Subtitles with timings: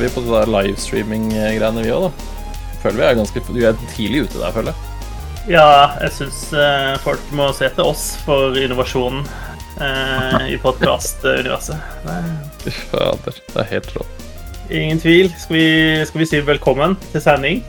[0.00, 2.10] er vi på det der livestreaming-greiene, vi òg, da.
[2.80, 4.86] Føler vi er ganske Vi er tidlig ute der, føler jeg.
[5.50, 5.66] Ja,
[6.00, 9.24] jeg syns eh, folk må se til oss for innovasjonen
[9.80, 11.80] eh, i podkast-universet.
[12.64, 14.24] Fy fader, det er helt rått.
[14.70, 15.28] Ingen tvil.
[15.40, 15.64] Skal vi,
[16.06, 17.60] skal vi si velkommen til sending?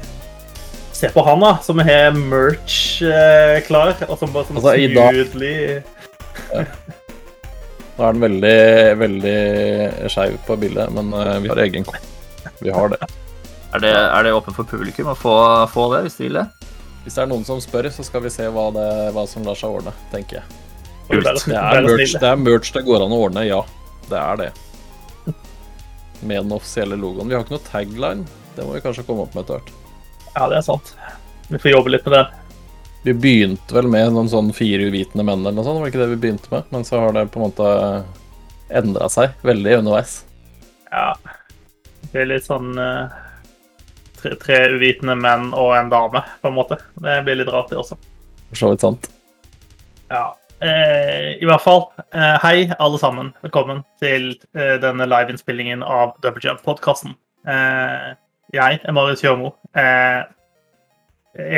[0.96, 3.96] Se på han, da, som har merch eh, klar.
[4.08, 5.18] Og som bare sånn Altså, dag-
[7.98, 8.60] Nå er den veldig,
[9.02, 9.40] veldig
[10.12, 12.11] skeiv på bildet, men eh, vi har egen kopp.
[12.62, 13.02] Vi har det.
[13.72, 15.36] Er det, er det åpent for publikum å få,
[15.72, 16.48] få det, hvis de vil det?
[17.04, 19.58] Hvis det er noen som spør, så skal vi se hva, det, hva som lar
[19.58, 20.58] seg ordne, tenker jeg.
[21.08, 21.30] Kult.
[21.48, 23.64] Det er, merch, det er merch det går an å ordne, ja.
[24.12, 24.52] Det er det.
[26.22, 27.32] Med den offisielle logoen.
[27.32, 28.28] Vi har ikke noe tagline.
[28.54, 29.74] Det må vi kanskje komme opp med etter hvert.
[30.36, 30.94] Ja, det er sant.
[31.50, 32.26] Vi får jobbe litt med det.
[33.02, 36.04] Vi begynte vel med noen sånn fire uvitende menn eller noe sånt, var det ikke
[36.04, 36.68] det vi begynte med?
[36.70, 37.70] Men så har det på en måte
[38.78, 40.20] endra seg veldig underveis.
[40.92, 41.16] Ja.
[42.12, 43.12] Det er litt sånn eh,
[44.20, 46.78] tre, tre uvitende menn og en dame, på en måte.
[47.00, 47.96] Det blir litt rart, det også.
[48.50, 49.08] For så vidt sant.
[50.12, 50.26] Ja.
[50.60, 53.32] Eh, I hvert fall, eh, hei alle sammen.
[53.46, 57.16] Velkommen til eh, denne liveinnspillingen av Double Jump-podkasten.
[57.48, 58.12] Eh,
[58.52, 59.54] jeg er Marius Kjørmo.
[59.72, 60.20] Eh,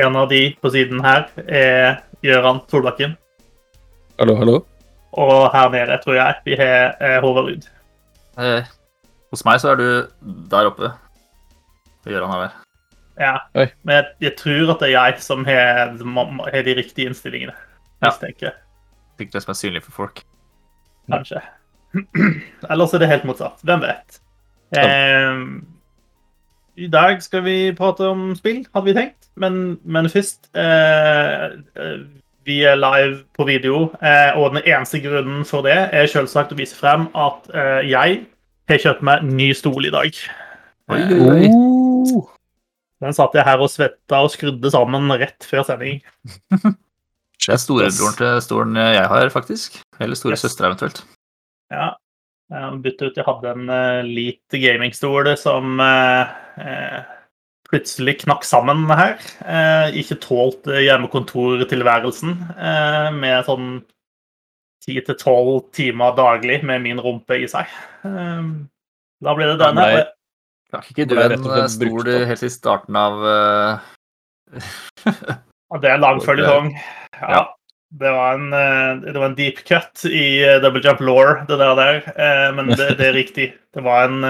[0.06, 3.18] en av de på siden her er Gøran Solbakken.
[4.22, 4.62] Hallo, hallo?
[5.18, 6.94] Og her nede tror jeg vi har
[7.26, 7.68] Håvard Ruud.
[8.38, 8.70] Eh,
[9.34, 9.88] hos meg så er du
[10.52, 10.92] der oppe.
[12.04, 12.60] Det gjør han her.
[13.20, 13.34] Ja.
[13.58, 13.68] Oi.
[13.86, 15.94] Men jeg, jeg tror at det er jeg som har
[16.54, 17.54] har de riktige innstillingene.
[18.02, 18.12] Ja.
[18.12, 18.56] Mistenker jeg.
[19.18, 20.24] tenker det som er synlig for folk.
[21.12, 21.42] Kanskje.
[22.72, 23.62] Ellers er det helt motsatt.
[23.64, 24.20] Hvem vet?
[24.78, 25.44] Eh,
[26.84, 29.30] I dag skal vi prate om spill, hadde vi tenkt.
[29.36, 31.46] Men, men først eh,
[31.78, 32.00] eh,
[32.46, 36.58] Vi er live på video, eh, og den eneste grunnen for det er selvsagt å
[36.60, 37.86] vise frem at eh,
[38.68, 40.20] jeg har kjøpt meg ny stol i dag.
[40.92, 41.50] Oi, Eh, oi.
[41.54, 42.30] Oh.
[43.04, 46.00] Den satt jeg her og svetta og skrudde sammen rett før sending.
[47.44, 49.82] Det er storebroren til stolen jeg har, faktisk.
[50.00, 50.22] Eller Yes.
[50.24, 51.02] storesøster eventuelt.
[51.72, 51.90] Ja.
[52.54, 53.18] Jeg bytte ut.
[53.18, 57.02] Jeg hadde en uh, lite gamingstol som uh, uh,
[57.74, 59.16] plutselig knakk sammen her.
[59.42, 63.70] Eh, ikke tålt eh, hjemmekontortilværelsen eh, med sånn
[64.84, 67.70] 10-12 timer daglig med min rumpe i seg.
[68.04, 68.46] Eh,
[69.24, 69.88] da ble det denne.
[70.74, 73.92] Rakk ikke du en eh, stol helt i starten av eh,
[75.82, 76.72] det er en lang føljetong.
[77.20, 77.36] Ja.
[77.38, 77.44] Ja.
[77.94, 81.76] Det var, en, eh, det var en deep cut i Double Jump Law, det der.
[81.78, 82.00] der.
[82.16, 83.52] Eh, Men det, det er riktig.
[83.74, 84.26] Det var en,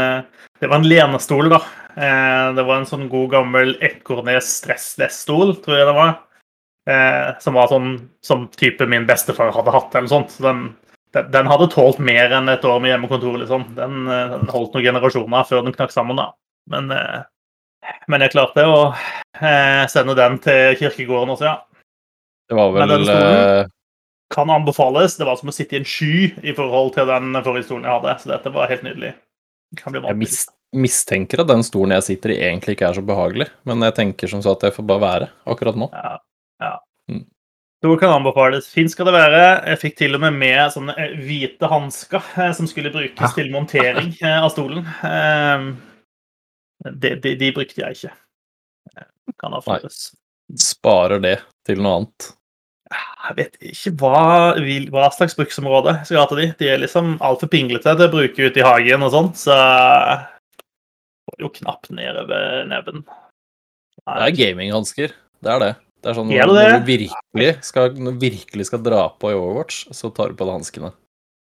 [0.59, 1.61] det var en lenestol, da.
[1.95, 6.13] Eh, Det var en sånn god gammel Ekornes stressless-stol, tror jeg det var.
[6.89, 10.31] Eh, Som var sånn som type min bestefar hadde hatt, eller sånt.
[10.35, 10.63] Så den,
[11.15, 13.69] den, den hadde tålt mer enn et år med hjemmekontor, liksom.
[13.77, 16.31] Den, eh, den holdt noen generasjoner før den knakk sammen, da.
[16.69, 17.21] Men, eh,
[18.07, 21.57] men jeg klarte å eh, sende den til kirkegården også, ja
[22.49, 23.39] Det var Men den vel stolen?
[23.63, 23.71] eh,
[24.33, 25.17] kan anbefales.
[25.19, 27.93] Det var som å sitte i en sky i forhold til den forrige stolen jeg
[27.99, 28.15] hadde.
[28.23, 29.13] Så dette var helt nydelig.
[29.77, 33.03] Kan bli Jeg mis mistenker at den stolen jeg sitter i, egentlig ikke er så
[33.05, 33.45] behagelig.
[33.69, 35.89] Men jeg tenker som så at jeg får bare være akkurat nå.
[35.93, 36.15] Ja.
[36.61, 36.75] Ja.
[37.11, 37.23] Mm.
[37.83, 38.67] Stor kan anbefales.
[38.71, 39.39] Fint skal det være.
[39.71, 43.49] Jeg fikk til og med med sånne eh, hvite hansker eh, som skulle brukes til
[43.51, 44.85] montering eh, av stolen.
[45.07, 45.73] Eh,
[46.83, 48.13] De, de, de brukte jeg ikke.
[49.39, 50.09] Kan avføres.
[50.59, 52.25] Sparer det til noe annet.
[52.93, 54.17] Jeg vet ikke hva,
[54.91, 56.47] hva slags bruksområde jeg skal ha til de.
[56.59, 59.55] De er liksom altfor pinglete til å bruke ute i hagen og sånn, så
[61.29, 63.05] får jo knapt nedover neven.
[64.03, 65.15] Det er gaminghansker.
[65.43, 65.71] Det er det.
[66.03, 69.35] Det er sånn det når, du virkelig skal, når du virkelig skal dra på i
[69.37, 70.89] Overwatch, så tar du på deg hanskene.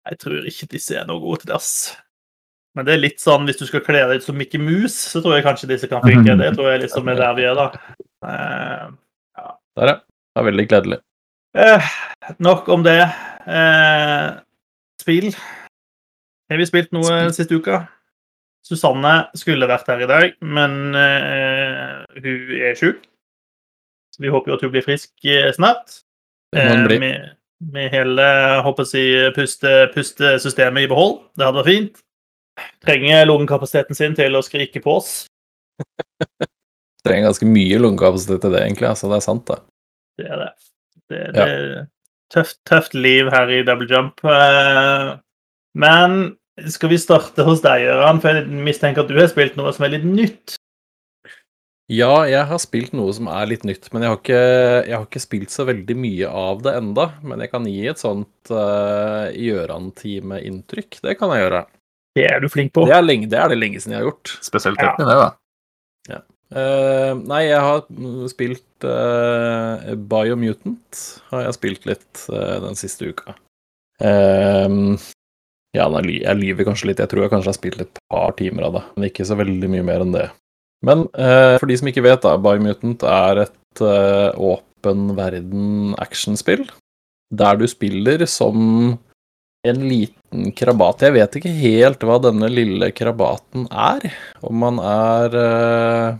[0.09, 1.71] Jeg tror ikke disse er noe gode til det, ass.
[2.75, 5.21] Men det er litt sånn, hvis du skal kle deg ut som Mickey Mouse, så
[5.23, 6.35] tror jeg kanskje disse kan funke.
[6.39, 7.95] Det tror jeg liksom er der vi er, da.
[8.27, 8.85] Eh,
[9.79, 9.97] Der, ja.
[10.01, 10.99] Det er veldig gledelig.
[11.55, 11.89] Eh,
[12.43, 12.99] nok om det.
[13.47, 14.27] Eh,
[15.03, 15.31] spill.
[16.51, 17.33] Har vi spilt noe Spill.
[17.39, 17.81] siste uka?
[18.67, 23.07] Susanne skulle vært her i dag, men eh, hun er sjuk.
[24.21, 26.01] Vi håper jo at hun blir frisk eh, snart.
[26.55, 26.99] Eh, bli.
[27.01, 27.35] med,
[27.73, 28.27] med hele
[28.65, 31.19] håper jeg, puste, pustesystemet i behold.
[31.37, 32.01] Det hadde vært fint.
[32.85, 35.13] Trenger lungekapasiteten sin til å skrike på oss.
[37.05, 38.91] Trenger ganske mye lungekapasitet til det, egentlig.
[38.91, 39.59] Altså, det er sant, det.
[40.21, 40.51] Det er det.
[41.11, 41.65] Det, det er
[42.31, 44.21] tøft, tøft liv her i double jump.
[44.23, 45.15] Eh,
[45.77, 46.35] Men
[46.69, 48.19] skal vi starte hos deg, Gøran?
[48.21, 50.57] For jeg mistenker at du har spilt noe som er litt nytt.
[51.91, 54.43] Ja, jeg har spilt noe som er litt nytt, men jeg har ikke,
[54.87, 57.09] jeg har ikke spilt så veldig mye av det enda.
[57.27, 61.01] Men jeg kan gi et sånt uh, Gjøran-time-inntrykk.
[61.03, 61.65] Det kan jeg gjøre.
[62.15, 62.87] Det er du flink på.
[62.87, 64.35] Det er, lenge, det er det lenge siden jeg har gjort.
[64.43, 64.95] Spesielt Ja.
[64.95, 65.29] Det, da.
[66.51, 67.85] Eh, nei, jeg har
[68.31, 71.01] spilt uh, Biomutant.
[71.31, 73.37] Har jeg spilt litt uh, den siste uka.
[74.03, 74.99] Uh,
[75.71, 76.99] ja, jeg lyver kanskje litt.
[76.99, 79.71] Jeg tror jeg kanskje har spilt et par timer av det, men ikke så veldig
[79.71, 80.27] mye mer enn det.
[80.85, 86.65] Men eh, for de som ikke vet, da, Biomutant er et eh, åpen verden actionspill.
[87.31, 88.97] Der du spiller som
[89.67, 91.05] en liten krabat.
[91.05, 94.09] Jeg vet ikke helt hva denne lille krabaten er.
[94.41, 96.19] Om man er eh,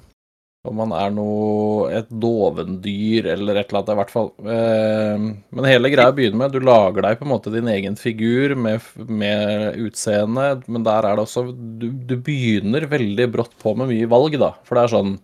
[0.62, 4.28] Om man er noe Et dovendyr eller et eller annet, i hvert fall.
[4.46, 5.24] Eh,
[5.58, 8.86] men hele greia begynner med Du lager deg på en måte din egen figur med,
[9.10, 14.10] med utseende, men der er det også du, du begynner veldig brått på med mye
[14.12, 14.54] valg, da.
[14.68, 15.16] For det er sånn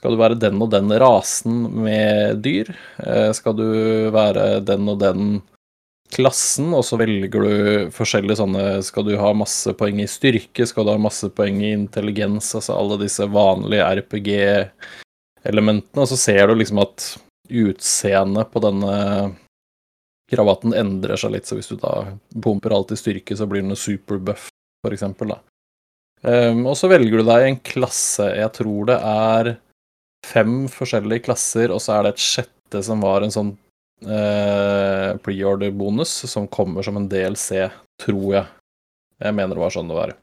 [0.00, 2.74] Skal du være den og den rasen med dyr?
[3.04, 3.68] Eh, skal du
[4.16, 5.30] være den og den
[6.12, 7.54] klassen, og så velger du
[7.94, 10.66] forskjellige sånne Skal du ha masse poeng i styrke?
[10.66, 12.54] Skal du ha masse poeng i intelligens?
[12.58, 16.02] Altså alle disse vanlige RPG-elementene.
[16.02, 16.98] Og så ser du liksom at
[17.50, 18.96] utseendet på denne
[20.30, 21.92] kravaten endrer seg litt, så hvis du da
[22.42, 24.44] pumper alt i styrke, så blir den superbuff,
[24.84, 25.38] for eksempel, da.
[26.22, 28.26] Um, og så velger du deg en klasse.
[28.36, 29.44] Jeg tror det er
[30.26, 33.52] fem forskjellige klasser, og så er det et sjette som var en sånn
[34.02, 37.68] eh, preorder-bonus som kommer som en DLC,
[38.02, 38.46] tror jeg.
[39.20, 40.14] Jeg mener det var sånn det var.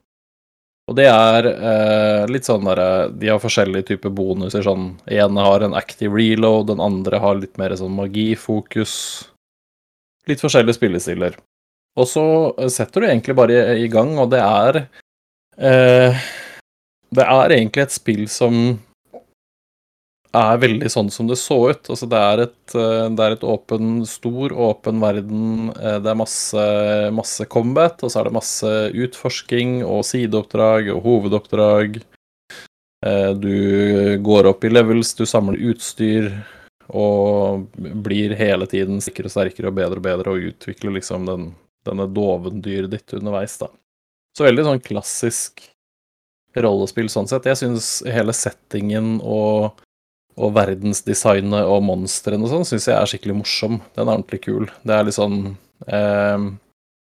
[0.88, 4.64] Og det er eh, litt sånn derre De har forskjellige typer bonuser.
[4.64, 8.96] Sånn ene har en active reload, den andre har litt mer sånn magifokus.
[10.28, 11.36] Litt forskjellige spillestiler.
[12.00, 12.26] Og så
[12.56, 14.84] eh, setter du egentlig bare i, i gang, og det er
[15.60, 16.28] eh,
[17.12, 18.78] Det er egentlig et spill som
[20.40, 21.90] er veldig sånn som det så ut.
[21.94, 25.70] Altså det er et, eh, det er et åpen, stor, åpen verden.
[25.78, 26.66] eh, Det er masse,
[27.14, 32.02] masse combat, og så er det masse utforsking og sideoppdrag og hovedoppdrag.
[33.06, 36.32] Eh, Du går opp i levels, du samler utstyr
[36.90, 41.56] og blir hele tiden sikre og sterkere og bedre og bedre og utvikler liksom den,
[41.86, 43.68] denne dovendyret ditt underveis, da.
[44.38, 45.62] Så veldig sånn klassisk
[46.56, 47.46] rollespill sånn sett.
[47.46, 49.74] Jeg syns hele settingen og
[50.38, 53.80] og verdensdesignet og monstrene og sånn syns jeg er skikkelig morsom.
[53.98, 54.70] Den er ordentlig kul.
[54.86, 55.40] Det er litt sånn
[55.90, 56.48] eh,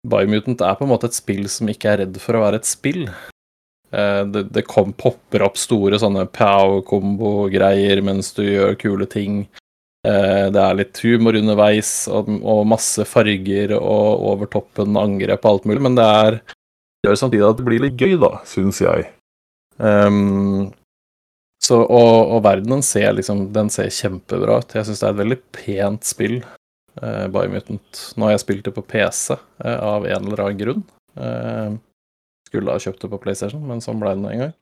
[0.09, 2.69] Biomutant er på en måte et spill som ikke er redd for å være et
[2.69, 3.09] spill.
[3.91, 9.43] Eh, det det kom, popper opp store sånne pow-kombo-greier mens du gjør kule ting.
[10.07, 15.51] Eh, det er litt humor underveis og, og masse farger og over toppen angrep og
[15.51, 16.41] alt mulig, men det er
[16.99, 19.05] det gjør samtidig at det blir litt gøy, da, syns jeg.
[19.79, 20.71] Ehm,
[21.69, 24.71] så, og, og verdenen ser liksom ser kjempebra ut.
[24.73, 26.39] Jeg syns det er et veldig pent spill,
[27.03, 28.01] uh, Biomutant.
[28.17, 30.87] Nå har jeg spilt det på PC eh, av en eller annen grunn.
[31.19, 31.77] Eh,
[32.49, 34.57] skulle ha kjøpt det på PlayStation, men sånn ble det nå en gang.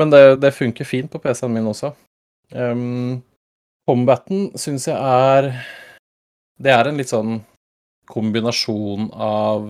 [0.00, 1.92] Men det, det funker fint på PC-en min også.
[2.56, 3.20] Um,
[3.88, 5.46] combaten syns jeg er
[6.60, 7.38] Det er en litt sånn
[8.12, 9.68] kombinasjon av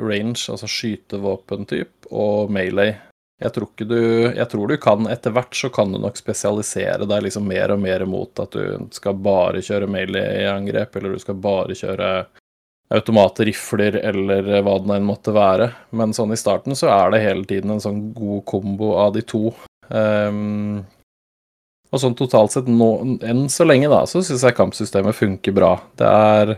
[0.00, 2.96] range, altså skytevåpentyp, og melee.
[3.38, 4.00] Jeg tror, du,
[4.34, 7.78] jeg tror du kan Etter hvert så kan du nok spesialisere deg liksom mer og
[7.78, 12.10] mer mot at du skal bare kjøre melee-angrep, eller du skal bare kjøre
[12.94, 15.70] automatrifler, eller hva det enn måtte være.
[15.94, 19.22] Men sånn i starten så er det hele tiden en sånn god kombo av de
[19.28, 19.52] to.
[19.88, 20.80] Um,
[21.92, 22.90] og sånn totalt sett nå,
[23.24, 25.74] enn så lenge, da, så syns jeg kampsystemet funker bra.
[26.00, 26.54] Det er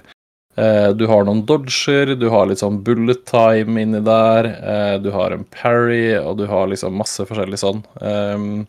[0.98, 5.32] Du har noen dodger, du har litt sånn bullet time inni der, eh, du har
[5.32, 7.80] en parry, og du har liksom masse forskjellig sånn.
[8.04, 8.66] Ehm,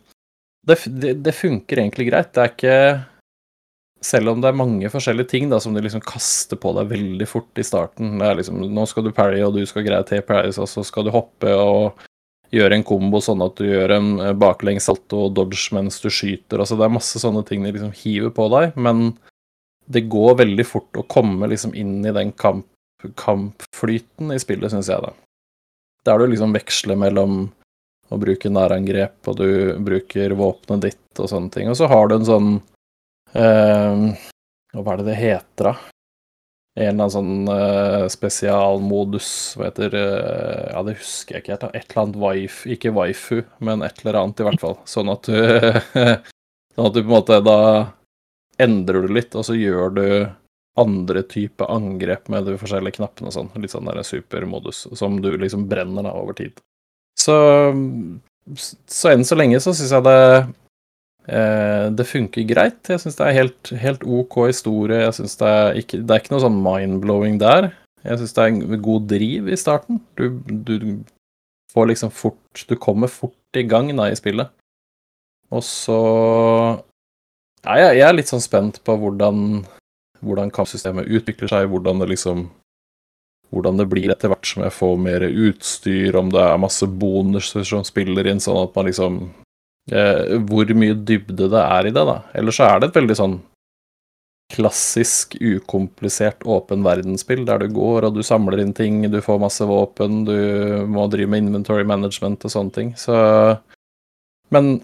[0.66, 2.32] det, det, det funker egentlig greit.
[2.34, 2.76] Det er ikke
[4.02, 7.26] Selv om det er mange forskjellige ting da, som du liksom kaster på deg veldig
[7.30, 8.16] fort i starten.
[8.18, 11.06] Det er liksom, Nå skal du parry, og du skal greie t-parries, og så skal
[11.06, 12.00] du hoppe og
[12.52, 16.10] gjøre en kombo sånn at du gjør en eh, baklengs salto og dodge mens du
[16.10, 16.60] skyter.
[16.60, 19.12] Altså, det er masse sånne ting de liksom hiver på deg, men
[19.92, 22.66] det går veldig fort å komme liksom inn i den kamp,
[23.18, 25.12] kampflyten i spillet, syns jeg, da.
[26.06, 27.44] Der du liksom veksler mellom
[28.12, 29.48] å bruke nærangrep, og du
[29.84, 31.70] bruker våpenet ditt og sånne ting.
[31.70, 32.52] Og så har du en sånn
[33.38, 34.04] eh,
[34.76, 35.74] Hva er det det heter, da?
[36.72, 41.66] En eller annen sånn eh, spesialmodus, hva heter eh, Ja, det husker jeg ikke helt.
[41.76, 44.78] Et eller annet wife, ikke waifu, men et eller annet i hvert fall.
[44.88, 45.36] Sånn at du
[46.72, 47.58] Sånn at du på en måte da
[48.60, 50.06] endrer du litt, og så gjør du
[50.80, 53.50] andre type angrep med de forskjellige knappene og sånn.
[53.60, 56.56] Litt sånn der supermodus som du liksom brenner da over tid.
[57.18, 57.36] Så,
[58.88, 60.22] så enn så lenge så syns jeg det
[61.28, 62.80] eh, det funker greit.
[62.88, 65.02] Jeg syns det er helt, helt OK historie.
[65.04, 67.72] Jeg synes det, er ikke, det er ikke noe sånn mind-blowing der.
[68.02, 70.00] Jeg syns det er en god driv i starten.
[70.18, 70.76] Du, du
[71.72, 74.50] får liksom fort Du kommer fort i gang da i spillet.
[75.52, 76.00] Og så
[77.66, 79.62] ja, jeg, jeg er litt sånn spent på hvordan,
[80.20, 82.48] hvordan kampsystemet utvikler seg, hvordan det liksom
[83.52, 87.66] hvordan det blir etter hvert som jeg får mer utstyr, om det er masse bonuser
[87.68, 89.18] som spiller inn, sånn at man liksom
[89.92, 92.22] eh, Hvor mye dybde det er i det, da.
[92.32, 93.40] Eller så er det et veldig sånn
[94.52, 99.64] klassisk, ukomplisert åpen verdensspill, der du går og du samler inn ting, du får masse
[99.68, 102.90] våpen, du må drive med inventory management og sånne ting.
[103.00, 103.14] Så
[104.52, 104.82] Men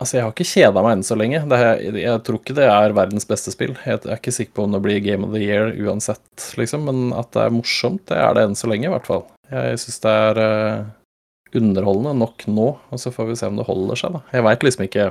[0.00, 1.42] altså, jeg har ikke kjeda meg enn så lenge.
[1.56, 3.74] Er, jeg tror ikke det er verdens beste spill.
[3.86, 7.10] Jeg er ikke sikker på om det blir Game of the Year uansett, liksom, men
[7.16, 9.26] at det er morsomt, det er det enn så lenge, i hvert fall.
[9.50, 10.84] Jeg syns det er uh,
[11.60, 14.22] underholdende nok nå, og så får vi se om det holder seg, da.
[14.36, 15.10] Jeg veit liksom ikke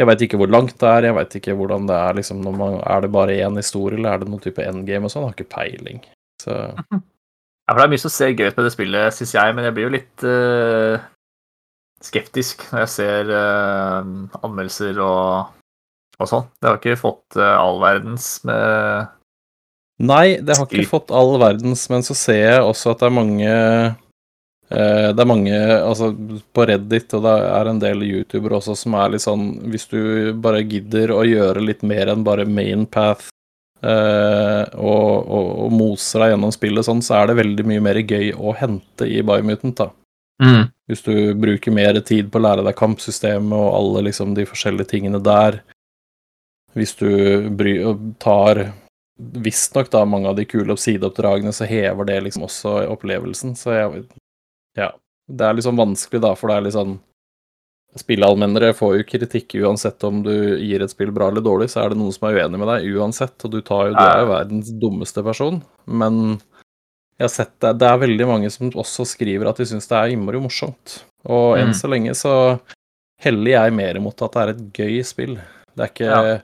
[0.00, 2.54] jeg veit ikke hvor langt det er, jeg veit ikke hvordan det er liksom når
[2.56, 5.26] man, Er det bare én historie, eller er det noen type endgame og sånn?
[5.26, 6.04] Jeg har ikke peiling.
[6.40, 6.56] Så
[7.70, 9.66] Ja, for det er mye som ser gøy ut med det spillet, syns jeg, men
[9.68, 11.04] jeg blir jo litt uh,
[12.04, 14.04] skeptisk når jeg ser uh,
[14.40, 15.56] anmeldelser og,
[16.18, 16.46] og sånn.
[16.60, 19.16] Det har ikke fått uh, all verdens med
[20.00, 23.18] Nei, det har ikke fått all verdens, men så ser jeg også at det er
[23.18, 23.50] mange
[24.70, 26.12] det er mange altså
[26.54, 30.30] på Reddit, og det er en del youtubere også som er litt sånn Hvis du
[30.38, 33.32] bare gidder å gjøre litt mer enn bare main path
[33.82, 38.00] eh, og, og, og, moser deg gjennom spillet sånn, så er det veldig mye mer
[38.02, 39.88] gøy å hente i Biomutant, da.
[40.40, 40.68] Mm.
[40.90, 44.90] Hvis du bruker mer tid på å lære deg kampsystemet og alle liksom de forskjellige
[44.90, 45.60] tingene der.
[46.74, 47.76] Hvis du bry,
[48.22, 48.68] tar
[49.20, 53.52] Visstnok mange av de kule sideoppdragene, så hever det liksom også opplevelsen.
[53.58, 54.04] Så jeg
[54.78, 54.90] ja.
[55.30, 56.98] Det er liksom vanskelig, da, for det er litt sånn
[57.98, 60.32] Spilleanmeldere får jo kritikk uansett om du
[60.62, 62.86] gir et spill bra eller dårlig, så er det noen som er uenig med deg
[62.94, 65.58] uansett, og du, tar jo, du er jo verdens dummeste person.
[65.90, 66.38] Men
[67.20, 69.96] jeg har sett det, det er veldig mange som også skriver at de syns det
[69.98, 71.02] er innmari morsomt.
[71.28, 72.32] Og enn så lenge så
[73.20, 75.34] heller jeg mer mot at det er et gøy spill.
[75.76, 76.38] Det er ikke, Ja.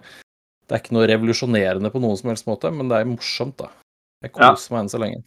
[0.68, 3.70] det er ikke noe revolusjonerende på noen som helst måte, men det er morsomt, da.
[4.20, 5.22] Jeg koser meg enn så lenge.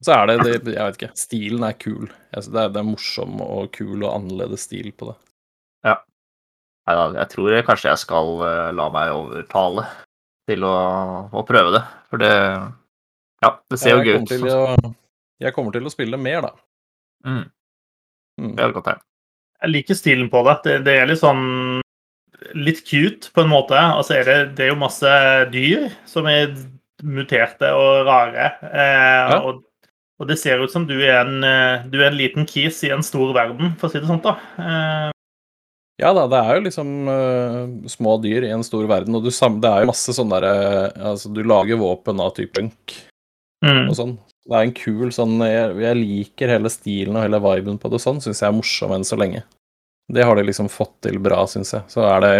[0.00, 1.12] Så er det, det Jeg vet ikke.
[1.18, 2.08] Stilen er kul.
[2.32, 5.18] Det, er, det er morsom og kul og annerledes stil på det.
[6.88, 9.84] Nei da, jeg tror kanskje jeg skal eh, la meg overtale
[10.48, 10.76] til å,
[11.28, 11.82] å prøve det.
[12.08, 12.32] For det
[13.44, 14.52] Ja, det ser jo jeg gøy ut.
[14.52, 14.94] å,
[15.40, 16.52] jeg kommer til å spille mer, da.
[17.26, 17.44] Mm,
[18.38, 18.54] Mm.
[18.54, 19.00] det er godt tegn.
[19.62, 20.56] Jeg liker stilen på det.
[20.64, 20.74] det.
[20.86, 21.80] Det er litt sånn
[22.54, 23.74] litt cute på en måte.
[23.74, 25.10] Altså er det, det er jo masse
[25.50, 26.52] dyr som er
[27.02, 28.52] muterte og rare.
[28.62, 29.40] Eh, Ja.
[29.42, 29.64] og,
[30.20, 32.90] og det ser ut som du er, en, eh, du er en liten kis i
[32.94, 34.22] en stor verden, for å si det sånn.
[34.22, 34.36] da.
[34.58, 35.10] Eh,
[35.98, 39.32] Ja da, det er jo liksom uh, små dyr i en stor verden, og du
[39.34, 42.94] sam det er jo masse sånn derre Altså, du lager våpen av type punk
[43.64, 43.84] mm.
[43.88, 44.16] og sånn.
[44.48, 48.00] Det er en kul sånn jeg, jeg liker hele stilen og hele viben på det
[48.00, 49.42] sånn, syns jeg er morsom enn så lenge.
[50.08, 51.84] Det har de liksom fått til bra, syns jeg.
[51.92, 52.32] Så er det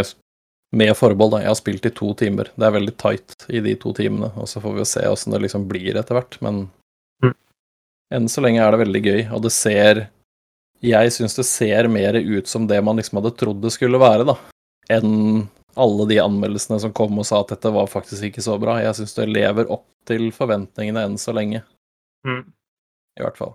[0.72, 1.42] med forbehold, da.
[1.44, 2.48] Jeg har spilt i to timer.
[2.56, 5.36] Det er veldig tight i de to timene, og så får vi jo se åssen
[5.36, 6.68] det liksom blir etter hvert, men
[7.22, 7.34] Mm.
[8.14, 10.08] enn så lenge er det veldig gøy, og det ser
[10.80, 14.22] Jeg syns det ser mer ut som det man liksom hadde trodd det skulle være,
[14.28, 14.36] da,
[14.88, 15.48] enn
[15.78, 18.78] alle de anmeldelsene som kom og sa at dette var faktisk ikke så bra.
[18.82, 21.62] Jeg syns det lever opp til forventningene enn så lenge,
[22.26, 22.42] Mm.
[23.18, 23.54] i hvert fall.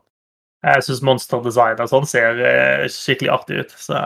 [0.63, 3.73] Jeg syns monsterdesign og sånn ser eh, skikkelig artig ut.
[3.75, 3.97] Så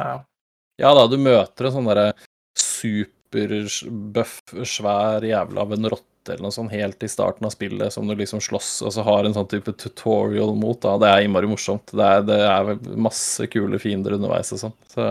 [0.80, 2.14] Ja da, du møter en sånn derre
[2.58, 8.08] superbøff, svær jævla av en rotte eller noe sånt helt i starten av spillet som
[8.08, 10.80] du liksom slåss og så har en sånn type tutorial mot.
[10.82, 11.86] da, Det er innmari morsomt.
[11.94, 14.74] Det er, det er masse kule fiender underveis og sånn.
[14.92, 15.06] Så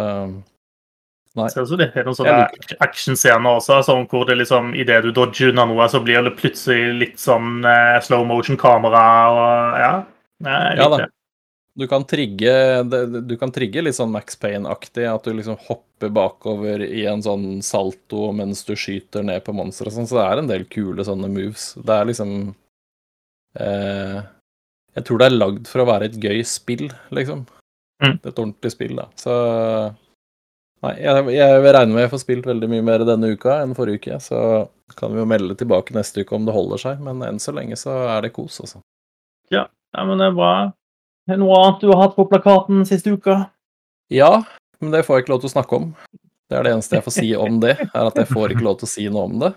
[1.37, 1.49] Nei.
[1.53, 5.11] ser ut det er noen sånne liker actionscener også, sånn hvor det liksom idet du
[5.17, 9.93] dodger unna noe, så blir det plutselig litt sånn uh, slow motion-kamera og ja.
[10.47, 11.05] Nei, Ja da.
[11.77, 12.83] Du kan trigge,
[13.21, 17.59] du kan trigge litt sånn Max Payne-aktig, at du liksom hopper bakover i en sånn
[17.61, 21.05] salto mens du skyter ned på monstre og sånn, så det er en del kule
[21.05, 21.75] sånne moves.
[21.77, 22.33] Det er liksom
[23.61, 24.17] eh,
[24.97, 27.45] Jeg tror det er lagd for å være et gøy spill, liksom.
[28.01, 28.17] Mm.
[28.23, 29.11] Et ordentlig spill, da.
[29.21, 29.37] Så
[30.85, 34.03] Nei, jeg, jeg regner med jeg får spilt veldig mye mer denne uka enn forrige
[34.03, 34.41] uke, så
[34.99, 37.79] kan vi jo melde tilbake neste uke om det holder seg, men enn så lenge
[37.81, 38.83] så er det kos, altså.
[39.53, 39.65] Ja,
[39.97, 40.53] men det er bra.
[41.27, 43.39] Er det noe annet du har hatt på plakaten siste uka?
[44.13, 44.45] Ja,
[44.83, 45.89] men det får jeg ikke lov til å snakke om.
[46.47, 48.77] Det er det eneste jeg får si om det, er at jeg får ikke lov
[48.79, 49.53] til å si noe om det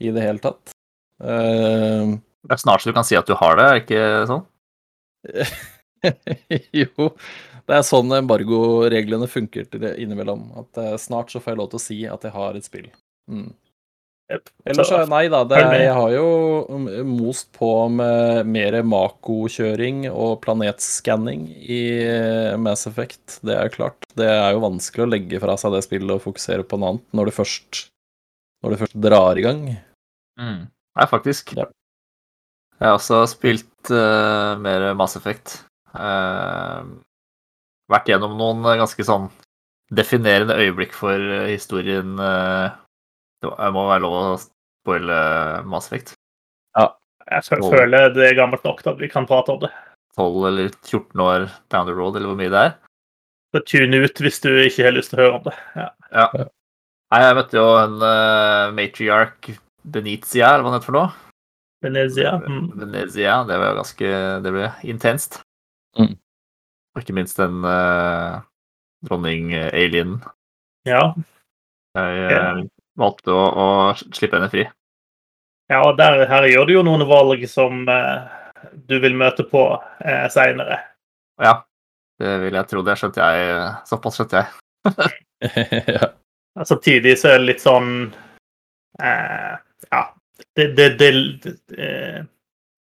[0.00, 0.72] i det hele tatt.
[1.20, 4.04] Uh, Det er snart så du kan si at du har det, er det ikke
[4.30, 4.44] sånn?
[6.80, 7.10] jo,
[7.66, 9.66] det er sånn embargoreglene funker
[9.98, 10.48] innimellom.
[10.62, 12.90] At eh, snart så får jeg lov til å si at jeg har et spill.
[13.30, 13.48] Mm.
[14.26, 14.48] Yep.
[14.66, 15.44] Ellers Så- nei da.
[15.46, 16.28] Det er, jeg har jo
[16.66, 23.38] mm, most på med mer Mako-kjøring og planetskanning i eh, Mass Effect.
[23.46, 24.08] Det er klart.
[24.18, 27.06] Det er jo vanskelig å legge fra seg det spillet og fokusere på noe annet
[27.14, 27.84] når du først,
[28.64, 29.62] når du først drar i gang.
[30.42, 30.66] Mm.
[30.70, 31.54] Nei, faktisk.
[31.58, 31.68] Ja.
[32.76, 35.60] Jeg har også spilt uh, mer Mass Effect.
[35.96, 36.82] Eh,
[37.92, 39.28] vært gjennom noen eh, ganske sånn
[39.94, 42.16] definerende øyeblikk for eh, historien.
[42.18, 42.70] eh,
[43.42, 46.14] det må- være lov å spoile Mass Effect.
[47.26, 49.70] Jeg fø- føler det er gammelt nok til at vi kan prate om det.
[50.16, 52.74] 12 eller 14 år down the road, eller hvor mye det er.
[53.54, 55.54] Så tune ut hvis du ikke har lyst til å høre om det.
[56.14, 56.28] Ja.
[57.10, 59.50] Nei, jeg møtte jo en uh, matriarch
[59.82, 61.10] Benizia, eller hva det heter for noe.
[61.82, 62.32] Venezia.
[62.46, 62.70] Mm.
[62.78, 64.14] Venezia, det var jo ganske
[64.46, 65.40] Det ble intenst.
[65.98, 66.14] Mm.
[66.96, 68.40] Og ikke minst den uh,
[69.04, 70.16] dronning-alien.
[70.88, 71.12] Ja.
[71.96, 72.40] Jeg Ja.
[72.56, 72.64] eh,
[72.96, 73.66] valgte å, å
[74.14, 74.64] slippe henne fri.
[75.68, 78.26] ja, og der, her gjør du jo noen valg som eh,
[78.88, 79.62] du vil møte på
[80.04, 80.78] eh, seinere.
[81.42, 81.58] Ja,
[82.20, 82.82] det vil jeg tro.
[82.86, 83.58] Det skjønte jeg.
[83.88, 85.10] Såpass skjønte jeg.
[85.96, 86.12] ja.
[86.64, 87.90] Samtidig så er det litt sånn
[89.02, 89.56] eh,
[89.90, 90.02] Ja,
[90.56, 91.10] det, det, det,
[91.44, 92.22] det eh,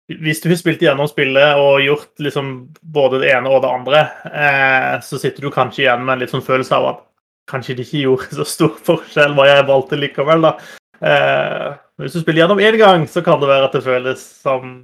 [0.05, 2.49] Hvis du har spilt gjennom spillet og gjort liksom
[2.93, 6.33] både det ene og det andre, eh, så sitter du kanskje igjen med en litt
[6.33, 6.99] sånn følelse av at
[7.49, 10.53] kanskje det ikke gjorde så stor forskjell hva jeg valgte likevel, da.
[11.01, 11.71] Eh,
[12.01, 14.75] hvis du spiller gjennom én gang, så kan det være at det føles som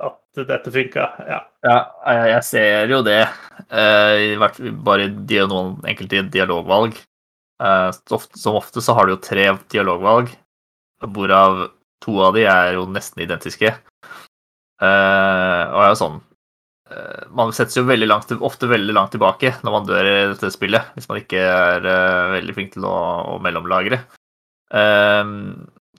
[0.00, 1.06] at dette funka.
[1.28, 1.40] Ja.
[1.66, 1.78] Ja,
[2.30, 3.20] jeg, ser jo det.
[3.68, 4.40] eh,
[4.80, 6.96] bare i noen enkelte dialogvalg.
[7.60, 7.90] Eh,
[8.40, 10.32] som ofte så har du jo tre dialogvalg,
[11.04, 11.66] hvorav
[12.00, 13.74] to av de er jo nesten identiske.
[14.80, 16.14] Eh, og er jo sånn
[16.88, 20.48] eh, Man settes jo veldig langt, ofte veldig langt tilbake når man dør i dette
[20.54, 22.94] spillet, hvis man ikke er eh, veldig flink til å,
[23.34, 24.00] å mellomlagre.
[24.72, 25.34] Eh,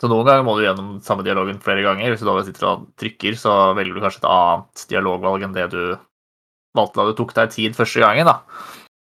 [0.01, 2.09] så noen ganger må du gjennom samme dialogen flere ganger.
[2.09, 5.67] Hvis du da sitter og trykker, så velger du kanskje et annet dialogvalg enn det
[5.75, 5.83] du
[6.73, 8.25] valgte da du tok deg tid første gangen.
[8.25, 8.39] da.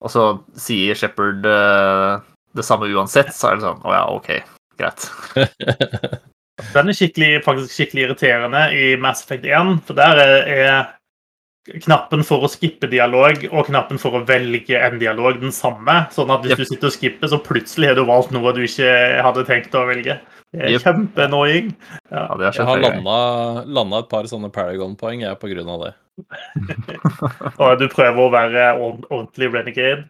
[0.01, 0.25] Og så
[0.57, 4.33] sier Shepherd det samme uansett, så er det sånn Å ja, OK,
[4.81, 5.05] greit.
[6.73, 12.23] Den er skikkelig, faktisk skikkelig irriterende i Mass Effect 1, for der er, er knappen
[12.25, 16.07] for å skippe dialog og knappen for å velge en dialog den samme.
[16.13, 16.61] Sånn at hvis Yep.
[16.61, 19.85] du sitter og skipper, så plutselig har du valgt noe du ikke hadde tenkt å
[19.87, 20.19] velge.
[20.51, 20.81] Det er Yep.
[20.83, 21.75] kjempeannoying.
[22.11, 25.93] Ja, ja Jeg har landa, landa et par sånne Paragon-poeng jeg, på grunn av det.
[27.61, 28.65] Og du prøver å være
[29.09, 30.09] ordentlig renegade.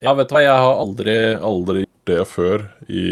[0.00, 3.06] Ja, vet du hva, jeg har aldri, aldri gjort det før i,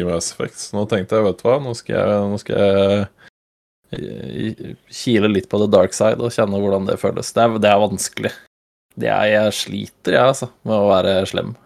[0.00, 0.58] i Mass Effect.
[0.60, 3.06] Så nå tenkte jeg, vet du hva, nå skal jeg, nå skal jeg
[3.96, 7.32] eh, kile litt på the dark side og kjenne hvordan det føles.
[7.32, 8.34] Det er, det er vanskelig.
[8.94, 11.56] Det er, jeg sliter, jeg, altså, med å være slem.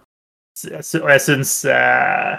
[0.69, 2.39] Og jeg syns eh,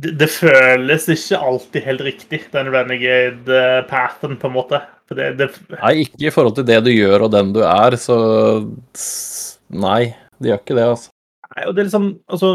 [0.00, 4.80] det, det føles ikke alltid helt riktig, den renegade-pathen, på en måte.
[5.12, 8.16] Det, det, Nei, ikke i forhold til det du gjør og den du er, så
[9.70, 11.10] Nei, det gjør ikke det, altså.
[11.56, 12.50] Nei, og det er liksom Altså,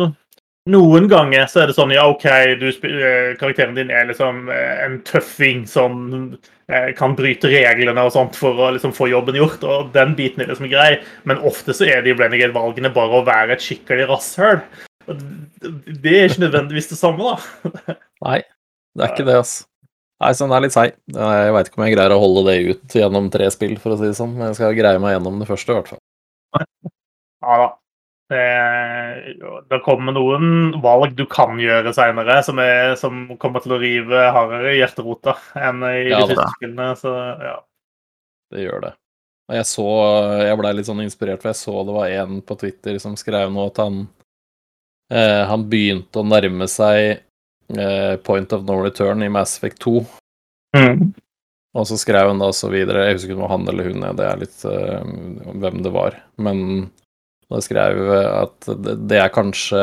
[0.72, 2.26] noen ganger så er det sånn Ja, OK,
[2.62, 6.00] du, eh, karakteren din er liksom eh, en tøffing som
[6.72, 10.42] eh, kan bryte reglene og sånt for å liksom få jobben gjort, og den biten
[10.42, 14.64] er liksom grei, men ofte så er de Renegade-valgene bare å være et skikkelig rasshøl.
[15.06, 17.96] Det er ikke nødvendigvis det samme, da.
[18.26, 18.42] Nei,
[18.98, 19.70] det er ikke det, altså.
[20.24, 20.94] Nei, så den er litt seig.
[21.12, 23.98] Jeg veit ikke om jeg greier å holde det ut gjennom tre spill, for å
[24.00, 24.32] si det sånn.
[24.34, 26.02] Men jeg skal greie meg gjennom det første, i hvert fall.
[27.44, 27.74] Ja da.
[28.26, 28.46] Det,
[29.70, 32.58] det kommer noen valg du kan gjøre seinere, som,
[32.98, 36.88] som kommer til å rive hardere i hjerterota enn i Ja, de første spillene.
[36.98, 37.14] Så
[37.46, 37.60] ja.
[38.54, 38.94] Det gjør det.
[39.46, 39.88] Og jeg så
[40.42, 43.54] Jeg blei litt sånn inspirert, for jeg så det var en på Twitter som skrev
[43.54, 44.02] noe at han
[45.14, 47.20] eh, Han begynte å nærme seg
[47.78, 50.02] eh, point of no return i Mass Effect 2.
[50.78, 51.14] Mm.
[51.76, 53.90] Og så skrev han da så videre Jeg husker ikke om det var han eller
[53.92, 55.16] hun, det er litt eh,
[55.62, 56.20] hvem det var.
[56.42, 56.62] Men
[57.62, 58.70] skrev jeg at
[59.08, 59.82] det, er kanskje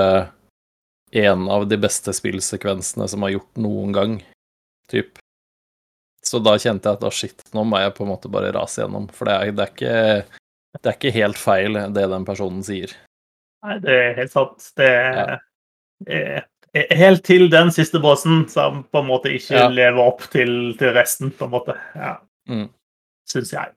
[1.22, 4.14] en av de beste spillsekvensene som har gjort noen gang,
[4.90, 5.18] typ.
[6.24, 8.82] Så da kjente jeg at å shit, nå må jeg på en måte bare rase
[8.82, 9.08] gjennom.
[9.12, 10.40] For det er, det er, ikke,
[10.78, 12.94] det er ikke helt feil, det den personen sier.
[13.66, 14.70] Nei, det er helt sant.
[14.78, 15.26] Det Ja.
[16.06, 19.68] er, er helt til den siste bossen som på en måte ikke Ja.
[19.68, 21.76] lever opp til, til resten, på en måte.
[21.94, 22.16] Ja.
[22.48, 22.68] Mm.
[23.28, 23.74] Syns jeg.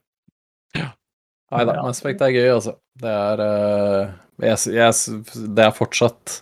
[1.53, 2.77] Nei da, Aspect er gøy, altså.
[3.01, 4.11] Det er eh,
[4.45, 5.23] jeg, jeg,
[5.55, 6.41] Det er fortsatt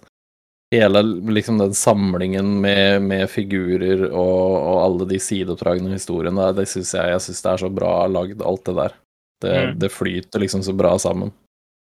[0.74, 6.66] hele liksom den samlingen med, med figurer og, og alle de sideoppdragene og historiene, det,
[6.72, 8.96] syns jeg, jeg synes det er så bra lagd, alt det der.
[9.44, 9.74] Det, Mm.
[9.80, 11.30] det flyter liksom så bra sammen.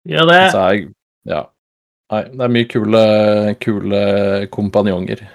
[0.07, 0.51] Ja, det.
[0.53, 0.85] Så er,
[1.27, 1.41] ja.
[2.11, 3.01] Nei, det er mye kule,
[3.61, 3.99] kule
[4.55, 5.25] kompanjonger.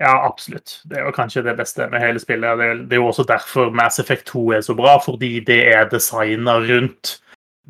[0.00, 0.78] Ja, absolutt.
[0.86, 2.60] Det er jo kanskje det beste med hele spillet.
[2.62, 5.90] Det det er jo også derfor Mass Effect 2 er så bra, fordi det er
[5.90, 7.18] designa rundt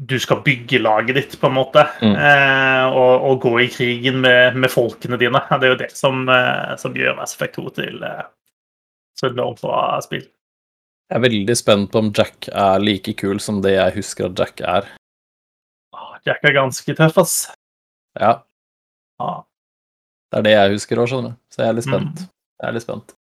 [0.07, 2.15] du skal bygge laget ditt, på en måte, Mm.
[2.15, 5.41] eh, og, og gå i krigen med, med folkene dine.
[5.51, 8.23] Det er jo det som, eh, som gjør Mass Effect 2 til eh,
[9.19, 10.23] så enormt bra spill.
[11.11, 14.39] Jeg er veldig spent på om Jack er like kul som det jeg husker at
[14.39, 14.87] Jack er.
[16.27, 17.37] Jack er ganske tøff, ass.
[18.21, 18.43] Ja,
[19.19, 19.43] Ja.
[20.31, 21.37] det er det jeg husker òg, skjønner du.
[21.51, 22.21] Så jeg er litt spent.
[22.61, 23.15] Jeg er litt spent.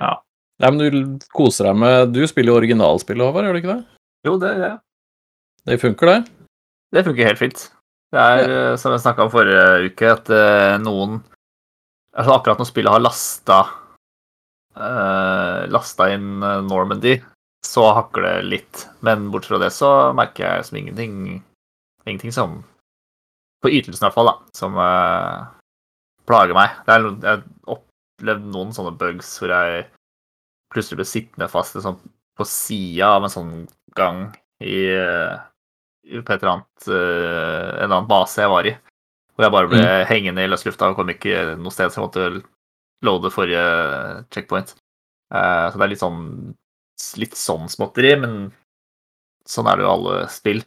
[0.00, 0.14] Ja.
[0.62, 3.84] Nei, men du koser deg med Du spiller jo originalspillet, Håvard, gjør du ikke det?
[4.24, 4.78] Jo, det gjør jeg.
[5.66, 6.24] Det funker, det?
[6.94, 7.62] Det funker helt fint.
[8.14, 8.76] Det er, ja.
[8.78, 11.18] som jeg snakka om forrige uke, at eh, noen
[12.16, 13.56] altså Akkurat når spillet har lasta
[14.78, 17.16] uh, Lasta inn eh, Normandy,
[17.66, 18.84] så hakker det litt.
[19.04, 21.18] Men bortsett fra det så merker jeg som ingenting
[22.06, 22.56] Ingenting som
[23.60, 25.50] På ytelsen i hvert fall, da, som uh,
[26.30, 26.78] plager meg.
[26.86, 29.86] Det er, jeg har opplevd noen sånne bugs hvor jeg
[30.70, 31.98] plutselig ble sittende fast sånn,
[32.38, 33.54] på sida av en sånn
[33.98, 34.28] gang
[34.60, 35.36] i eh,
[36.06, 38.74] på et eller annet, eh, en eller annen base jeg var i.
[39.36, 42.26] Hvor jeg bare ble hengende i løslufta og kom ikke noe sted, så jeg måtte
[43.04, 43.64] loade forrige
[44.32, 44.72] checkpoint.
[45.34, 46.22] Uh, så det er litt sånn
[47.20, 48.36] litt sånn småtteri, men
[49.44, 50.62] sånn er det jo alle spill.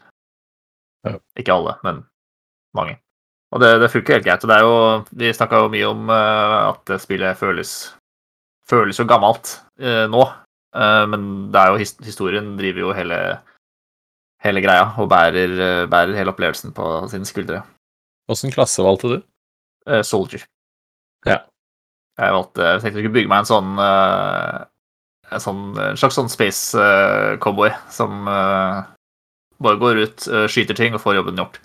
[1.07, 1.15] Ja.
[1.39, 2.03] Ikke alle, men
[2.77, 2.99] mange.
[3.55, 4.45] Og det, det funker helt greit.
[4.45, 4.75] Og det er jo,
[5.23, 7.73] vi snakka jo mye om uh, at spillet føles,
[8.69, 10.27] føles jo gammelt uh, nå.
[10.69, 13.15] Men det er jo historien driver jo hele
[14.43, 17.63] hele greia og bærer, eh, bærer hele opplevelsen på sine skuldre.
[18.31, 19.17] Åssen klasse valgte du?
[19.89, 20.45] Eh, Soldier.
[21.27, 21.41] Ja.
[22.19, 24.65] Jeg valgte jeg tenkte jeg skulle bygge meg en sånn uh,
[25.29, 31.03] en, sånn, en slags sånn space eh, cowboy som bare går ut, skyter ting og
[31.03, 31.59] får jobben gjort.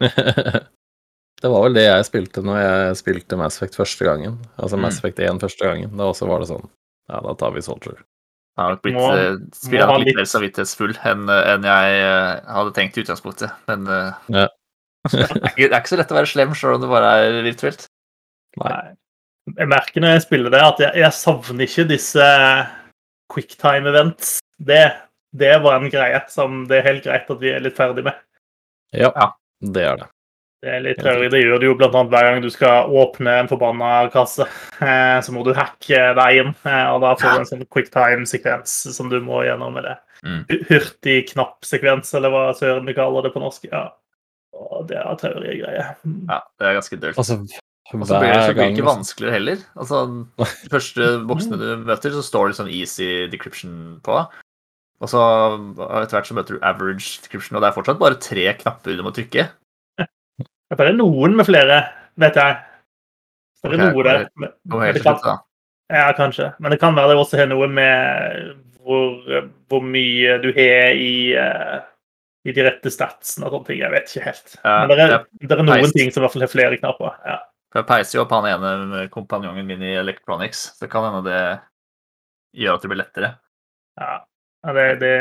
[0.00, 4.38] det var vel det jeg spilte når jeg spilte Mass Effect første gangen.
[4.56, 4.84] Altså Mm.
[4.86, 5.92] Mass Effect 1 første gangen.
[5.96, 6.66] Da også var det sånn
[7.10, 8.00] Ja, da tar vi Soldier.
[8.60, 9.36] Jeg har nok blitt, Må- eh,
[9.72, 13.54] må ha litt mer samvittighetsfull enn enn jeg eh, hadde tenkt i utgangspunktet.
[13.70, 14.48] Men eh, Ja.
[15.08, 17.12] det, er ikke, det er ikke så lett å være slem sjøl om det bare
[17.22, 17.86] er virtuelt.
[18.60, 18.82] Nei.
[19.56, 22.26] Jeg merker når jeg spiller det, at jeg, jeg savner ikke disse
[23.32, 24.34] quicktime events.
[24.60, 24.82] Det,
[25.40, 28.18] det var en greie som det er helt greit at vi er litt ferdig med.
[28.92, 29.30] Ja, Ja.
[29.72, 30.10] det er det.
[30.60, 31.30] Det er litt traurig.
[31.32, 34.44] Det gjør du jo annet hver gang du skal åpne en forbanna kasse.
[34.80, 38.72] Eh, så må du hacke deg inn, eh, og da får du en sånn quicktime-sekvens
[38.96, 39.96] som du må gjennom med det.
[40.24, 40.38] Mm.
[40.48, 43.66] Hu- Hurtigknapp-sekvens, eller hva søren vi kaller det på norsk.
[43.68, 43.90] Ja.
[44.56, 45.90] Og det er traurige greier.
[46.30, 47.20] Ja, det er ganske dølt.
[47.20, 47.36] Altså,
[47.92, 49.62] Og så blir det, så gang ikke vanskeligere heller.
[49.76, 50.00] Altså,
[50.64, 54.16] de første boksene du møter, så står det sånn easy decryption på.
[55.00, 55.20] Og så
[56.00, 59.04] etter hvert så møter du average decryption, og det er fortsatt bare tre knapper du
[59.04, 59.50] må trykke.
[60.70, 61.80] Det er noen med flere,
[62.20, 62.58] vet jeg.
[63.60, 64.26] Det er okay, noe der.
[64.38, 65.40] Men, men det kan,
[65.90, 66.52] ja, kanskje.
[66.62, 71.34] Men det kan være det også har noe med hvor, hvor mye du har i,
[71.36, 71.82] uh,
[72.46, 73.82] i de rette statsene og sånne ting.
[73.82, 74.56] Jeg vet ikke helt.
[74.64, 77.18] Men det er, det er noen ting som i hvert fall har flere knapper.
[77.26, 77.38] Ja.
[77.74, 81.42] Jeg peiser jo opp han ene kompanjongen min i Electronics, så det kan hende det
[82.64, 83.28] gjør at det blir lettere.
[84.00, 84.16] Ja,
[84.66, 85.12] ja, det, det,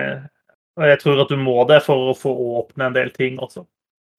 [0.79, 2.31] og jeg tror at du må det for å få
[2.61, 3.67] åpne en del ting også.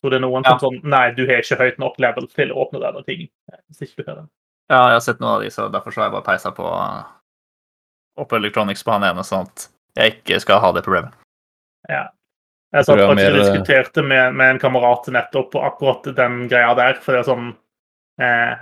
[0.02, 0.56] Så det er noen Ja.
[0.58, 3.28] som sånn Nei, du har ikke høyt nok level til å åpne denne ting.
[3.70, 4.28] Hvis ikke du har det.
[4.70, 6.64] Ja, jeg har sett noen av de, så derfor så har jeg bare peisa på
[8.20, 11.12] opp Electronics på han ene, sånn at jeg ikke skal ha det problemet.
[11.88, 12.08] Ja.
[12.72, 16.74] Jeg satt faktisk og mer- diskuterte med, med en kamerat nettopp på akkurat den greia
[16.78, 16.94] der.
[17.02, 17.56] For det er sånn
[18.20, 18.56] eh,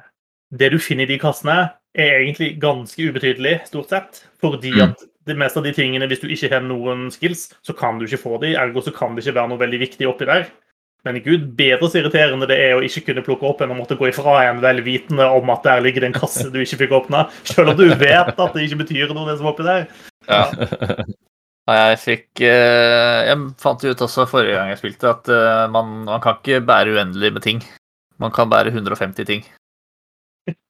[0.51, 4.24] Det du finner i de kassene, er egentlig ganske ubetydelig, stort sett.
[4.40, 4.83] Fordi Mm.
[4.92, 8.07] at det meste av de tingene, hvis du ikke har noen skills, så kan du
[8.07, 8.55] ikke få de.
[8.57, 10.46] Ergo så kan det ikke være noe veldig viktig oppi der.
[11.09, 13.97] Men gud, bedre så irriterende det er å ikke kunne plukke opp enn å måtte
[13.97, 16.92] gå ifra en vel vitende om at der ligger det en kasse du ikke fikk
[16.99, 17.25] åpna.
[17.49, 19.88] Selv om du vet at det ikke betyr noe, det som er oppi der.
[20.29, 20.44] Ja.
[21.68, 26.21] Jeg fikk eh, Jeg fant ut også forrige gang jeg spilte, at eh, man, man
[26.25, 27.64] kan ikke bære uendelig med ting.
[28.21, 29.44] Man kan bære 150 ting.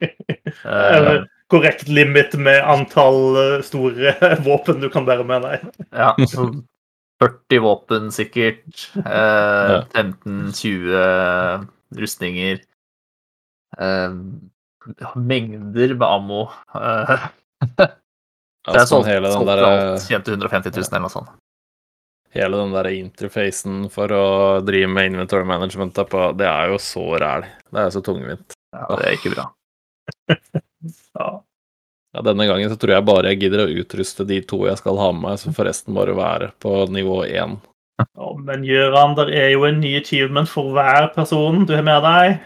[0.64, 4.14] Eller korrekt limit med antall store
[4.46, 5.70] våpen du kan bære med deg.
[5.94, 6.50] ja, så
[7.22, 8.90] 40 våpen sikkert.
[8.96, 11.66] Eh, 15-20
[11.98, 12.60] rustninger.
[13.78, 14.12] Eh,
[15.16, 16.44] mengder med ammo.
[16.74, 17.26] Eh,
[17.78, 20.10] det er solgte, hele den der, alt.
[20.10, 21.30] 150 000 eller noe sånt.
[22.36, 24.24] hele den der interfacen for å
[24.62, 27.46] drive med inventory management på, det er jo så ræl.
[27.72, 28.56] Det er så tungvint.
[28.76, 29.48] Ja, det er ikke bra.
[31.18, 31.40] Ja.
[32.18, 34.96] Ja, denne gangen så tror jeg bare jeg gidder å utruste de to jeg skal
[34.98, 37.52] ha med meg, så får resten bare være på nivå én.
[38.02, 42.02] Ja, men Gøran, det er jo en ny achievement for hver person du har med
[42.02, 42.40] deg.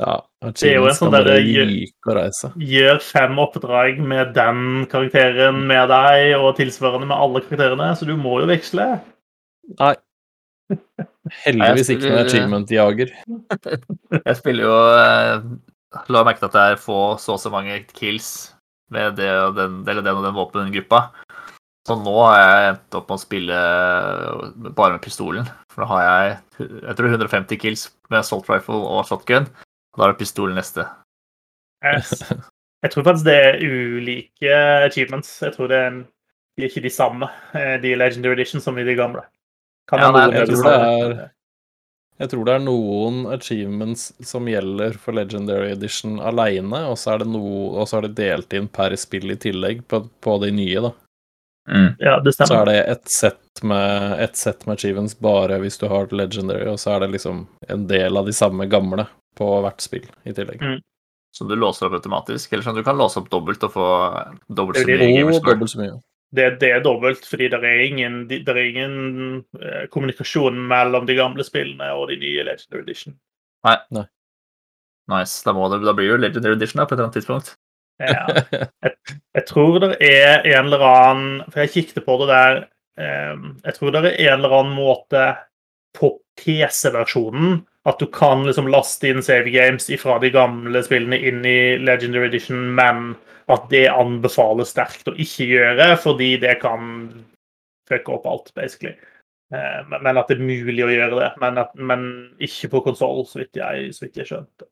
[0.00, 0.18] Ja,
[0.52, 2.52] Det er jo en sånn bare derre- ryke og reise.
[2.60, 8.14] Gjør fem oppdrag med den karakteren med deg, og tilsvarende med alle karakterene, så du
[8.20, 8.86] må jo veksle.
[9.80, 9.94] Nei.
[11.48, 13.16] Heldigvis ikke noen achievement-jager.
[14.28, 15.50] Jeg spiller jo eh,
[16.12, 18.50] La merke til at det er få så og så mange kills
[18.94, 21.02] med det og den, eller den og den våpengruppa.
[21.88, 23.60] Så nå har jeg endt opp med å spille
[24.76, 25.48] bare med pistolen.
[25.72, 29.48] For da har jeg jeg tror 150 kills med assault rifle og shotgun.
[29.94, 30.86] Og da er det pistolen neste.
[31.86, 32.12] Yes.
[32.80, 34.54] Jeg tror faktisk det er ulike
[34.86, 35.34] achievements.
[35.42, 35.96] Jeg tror det er,
[36.56, 39.20] de er ikke de samme, eh, de Legendary Edition, som i de gamle.
[39.90, 41.26] Kan Ja, nei, jeg er tror det samme.
[42.20, 47.22] Jeg tror det er noen achievements som gjelder for Legendary Edition aleine, og så er
[47.22, 50.50] det noe, og så er det delt inn per spill i tillegg på, på de
[50.52, 50.92] nye, da.
[51.98, 55.86] Ja, det Så er det et sett med, et set med achievements bare hvis du
[55.88, 59.06] har Legendary, og så er det liksom en del av de samme gamle
[59.38, 60.60] på hvert spill i tillegg.
[60.60, 60.80] Mm.
[61.36, 62.52] Så du låser opp automatisk.
[62.52, 63.88] Eller sånn du kan låse opp dobbelt og få
[64.48, 65.92] dobbelt så mye Oh, dobbelt så mye.
[66.36, 68.94] Det, det er dobbelt, fordi det er ingen, det er ingen
[69.58, 73.16] eh, kommunikasjon mellom de gamle spillene og de nye Legendary Edition.
[75.10, 75.42] Nice.
[75.42, 77.54] Da, må det, da blir jo Legendary Edition da, på et eller annet tidspunkt.
[78.00, 78.60] Ja.
[79.36, 82.60] Jeg tror det er en eller annen For jeg kikket på det der.
[82.96, 85.24] eh, Jeg tror det er en eller annen måte
[85.98, 91.40] på PC-versjonen at du kan liksom laste inn save games fra de gamle spillene inn
[91.48, 93.14] i Legendary Edition, men
[93.52, 97.08] at det anbefales sterkt å ikke gjøre, fordi det kan
[97.90, 98.94] fucke opp alt, basically.
[99.54, 102.04] Eh, Men at det er mulig å gjøre det, men, at, men
[102.38, 104.68] ikke på konsoll, så så vidt jeg skjønte.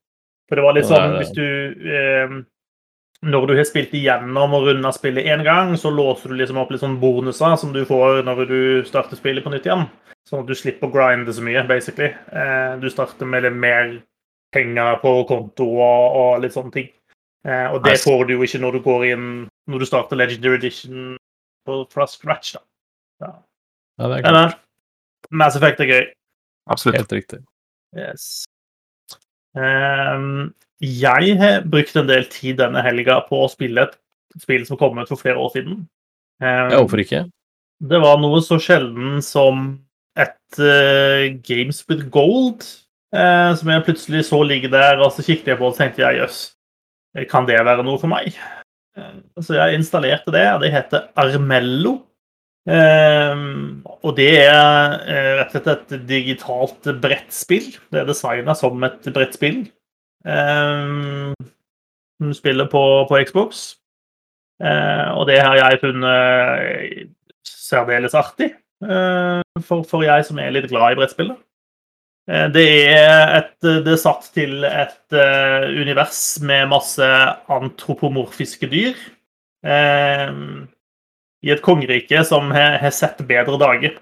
[0.48, 2.38] For det var litt sånn hvis du eh,
[3.28, 6.70] Når du har spilt igjennom og runda spillet én gang, så låser du liksom opp
[6.70, 9.88] litt sånn bonuser som du får når du starter spillet på nytt igjen.
[10.28, 12.12] Sånn at du slipper å grinde så mye, basically.
[12.30, 13.96] Eh, Du starter med litt mer
[14.54, 16.88] penger på konto og, og litt sånne ting.
[17.46, 18.04] Eh, Og det Nice.
[18.04, 19.26] får du jo ikke når du går inn
[19.68, 21.16] når du starter Legendary Edition
[21.66, 22.60] på, fra scratch, da.
[23.20, 23.32] Ja.
[23.98, 24.58] Ja, det er Men, klart.
[25.30, 26.06] men Mass Effect er gøy.
[26.70, 26.96] Absolutt.
[26.96, 27.38] Helt riktig.
[27.96, 28.44] Yes.
[29.56, 33.96] Ehm, jeg har brukt en del tid denne helga på å spille et
[34.40, 35.86] spill som kom ut for flere år siden.
[36.42, 37.24] Ehm, Ja, hvorfor ikke?
[37.82, 39.80] det var noe så sjelden som
[40.16, 42.62] et uh, Games with Gold,
[43.14, 46.02] uh, som jeg plutselig så ligge der, og så kikket jeg på det og tenkte
[46.02, 46.54] jeg, jøss,
[47.30, 48.36] kan det være noe for meg?
[48.98, 51.96] Eh, så jeg installerte det, og det heter Armello.
[52.68, 57.70] Ehm, og det er eh, rett og slett et digitalt brettspill.
[57.88, 59.62] Det er designa som et brettspill.
[62.18, 63.78] Du spiller på, på Xbox.
[64.58, 67.12] Eh, og det har jeg funnet
[67.46, 68.52] særdeles artig.
[68.82, 71.32] eh, for, for jeg som er litt glad i brettspill.
[72.28, 77.06] Eh, Det er, et, det er satt til et eh, univers med masse
[77.48, 78.98] antropomorfiske dyr.
[79.64, 80.34] eh,
[81.42, 83.98] I et kongerike som har sett bedre dager.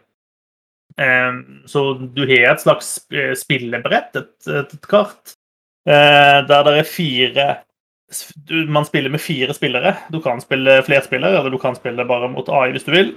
[0.98, 1.32] Eh,
[1.66, 1.84] Så
[2.16, 5.36] du har et slags eh, spillebrett, et, et, kart,
[5.86, 7.48] eh, der det er fire
[8.70, 9.96] Man spiller med fire spillere.
[10.14, 13.08] Du kan spille flerspiller, eller du kan spille bare mot AI hvis du vil.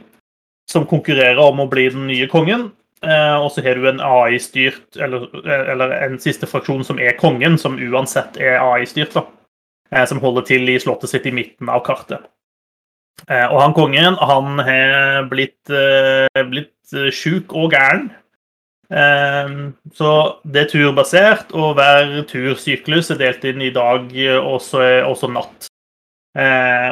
[0.70, 2.72] Som konkurrerer om å bli den nye kongen.
[3.00, 7.56] Eh, og så har du en AI-styrt, eller, eller en siste fraksjon som er kongen,
[7.58, 9.16] som uansett er AI-styrt.
[9.90, 12.28] Eh, som holder til i slottet sitt i midten av kartet.
[13.28, 15.72] Eh, og han kongen han har blitt,
[16.52, 18.10] blitt sjuk og gæren.
[18.90, 20.12] Så
[20.50, 24.08] det er turbasert, og hver tursyklus er delt inn i dag
[24.42, 25.68] og så natt.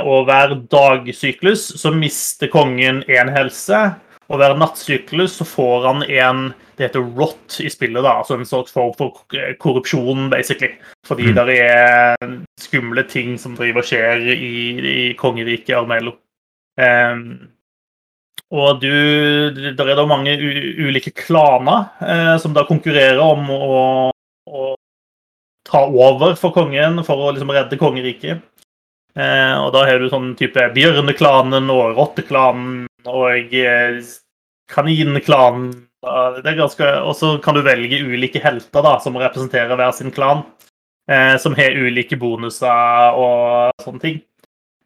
[0.06, 3.82] Og hver dagsyklus så mister kongen én helse,
[4.28, 8.46] og hver nattsyklus så får han en Det heter rot i spillet, da, altså en
[8.46, 9.24] slags form for
[9.58, 10.76] korrupsjon, basically.
[11.08, 11.36] Fordi Mm.
[11.36, 12.16] det er
[12.60, 16.14] skumle ting som driver og skjer i, i kongeriket Armelo.
[16.78, 17.50] Um,
[18.52, 24.12] og du Det er da mange ulike klaner eh, som da konkurrerer om å,
[24.48, 24.76] å
[25.68, 28.46] ta over for kongen for å liksom redde kongeriket.
[29.18, 34.00] Eh, og da har du sånn type bjørneklanen og rotteklanen og eh,
[34.72, 35.72] kaninklanen.
[36.38, 40.14] Det er ganske, og så kan du velge ulike helter da, som representerer hver sin
[40.14, 40.46] klan.
[41.08, 44.18] Eh, som har ulike bonuser og sånne ting.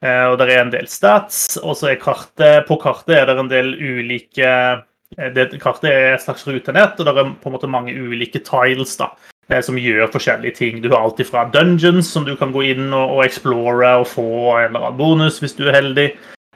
[0.06, 3.38] Eh, og det er en del stats, og så er kartet, på kartet er det
[3.38, 7.54] en del ulike eh, det, Kartet er et slags rutenett, og det er på en
[7.54, 9.12] måte mange ulike tiles da,
[9.50, 10.82] eh, som gjør forskjellige ting.
[10.82, 14.30] Du har alt fra dungeons, som du kan gå inn og, og explore og få
[14.56, 16.08] en eller annen bonus hvis du er heldig,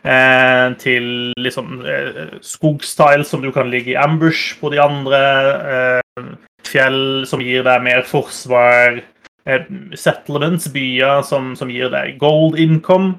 [0.05, 5.21] til liksom eh, skogstiles som du kan ligge i ambush på de andre,
[5.65, 6.25] eh,
[6.65, 9.01] fjell som gir deg mer forsvar,
[9.49, 9.65] eh,
[9.97, 13.15] settlements, byer, som, som gir deg gold income.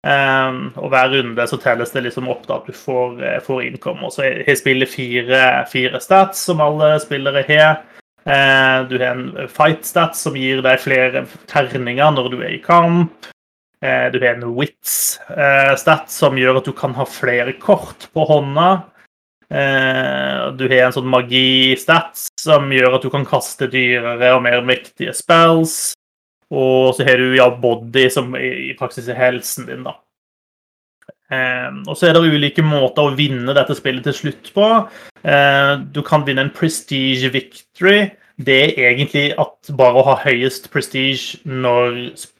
[0.00, 4.06] Og hver runde så telles det liksom opp da at du får, eh, får income.
[4.06, 7.82] Og så har spillet fire, fire stats som alle spillere har.
[8.88, 13.28] Du har en fight stats som gir deg flere terninger når du er i kamp.
[13.80, 18.10] Uh, du har en wits uh, stat som gjør at du kan ha flere kort
[18.12, 18.70] på hånda.
[19.50, 25.10] du har en sånn magi-stat som gjør at du kan kaste dyrere og mer mektige
[25.10, 25.96] spells.
[26.54, 29.96] Og så har du ja, body, som i praksis er helsen din, da.
[31.34, 34.70] Um, og så er det ulike måter å vinne dette spillet til slutt på.
[35.90, 38.06] Du kan vinne en prestige victory.
[38.40, 41.96] Det er egentlig at bare å ha høyest prestige når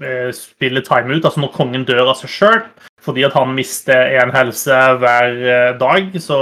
[0.07, 2.61] eh, spillet timer ut, altså når kongen dør av seg sjøl,
[3.05, 6.39] fordi at han mister en helse hver eh, dag, så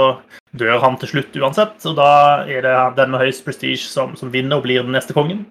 [0.55, 1.75] dør han til slutt uansett.
[1.89, 2.13] Og da
[2.47, 5.43] er det den med høyest prestige som, som vinner og blir den neste kongen.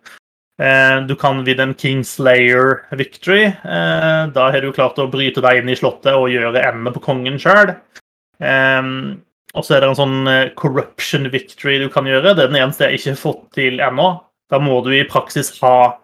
[0.63, 3.51] Eh, du kan vinne en Kingslayer victory.
[3.61, 7.37] Da har du klart å bryte deg inn i slottet og gjøre ende på kongen
[7.43, 7.77] sjøl.
[9.55, 12.35] Og så er det en sånn corruption victory du kan gjøre.
[12.37, 14.11] Det er den eneste jeg ikke har fått til ennå.
[14.53, 15.97] Da må du i praksis ha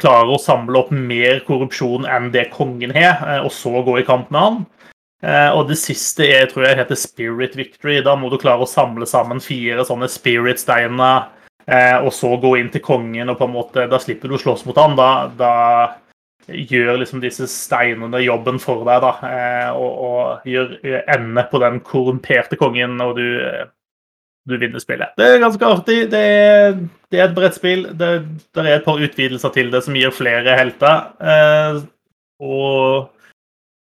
[0.00, 4.30] klare å samle opp mer korrupsjon enn det kongen har, og så gå i kamp
[4.34, 4.60] med han.
[5.58, 7.98] Og det siste er, tror jeg heter spirit victory.
[8.04, 11.28] Da må du klare å samle sammen fire sånne spirit-steiner
[11.66, 14.40] Eh, og så gå inn til kongen, og på en måte, da slipper du å
[14.40, 14.96] slåss mot han.
[14.98, 15.52] Da, da
[16.48, 19.12] gjør liksom disse steinene jobben for deg, da.
[19.28, 20.76] Eh, og, og, gjør
[21.14, 23.26] ende på den korrumperte kongen, og du,
[24.48, 25.14] du vinner spillet.
[25.18, 25.98] Det er ganske artig.
[26.12, 26.78] Det er,
[27.10, 27.88] det er et brettspill.
[27.92, 28.12] Det,
[28.54, 31.10] det, er et par utvidelser til det som gir flere helter.
[31.22, 31.82] Eh,
[32.44, 33.13] og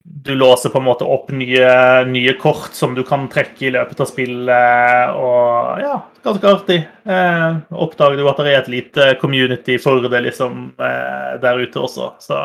[0.07, 1.67] du låser på en måte opp nye,
[2.07, 5.17] nye, kort som du kan trekke i løpet av spillet.
[5.19, 6.79] Og ja, ganske artig.
[7.03, 11.83] Eh, oppdager du at det er et lite community for det liksom eh, der ute
[11.83, 12.13] også.
[12.23, 12.39] Så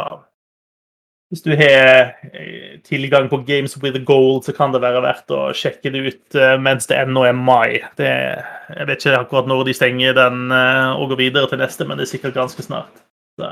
[1.33, 5.47] hvis du har eh, tilgang på Games with Gold, så kan det være verdt å
[5.57, 7.79] sjekke det ut eh, mens det ennå er mai.
[7.97, 8.11] Det,
[8.75, 11.97] jeg vet ikke akkurat når de stenger den eh, og går videre til neste, men
[11.97, 13.01] det er sikkert ganske snart.
[13.41, 13.49] Så.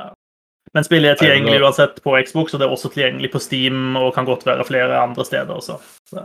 [0.76, 4.12] Men spillet er tilgjengelig uansett på Xbox, og det er også tilgjengelig på Steam og
[4.14, 5.80] kan godt være flere andre steder også.
[6.06, 6.22] Så.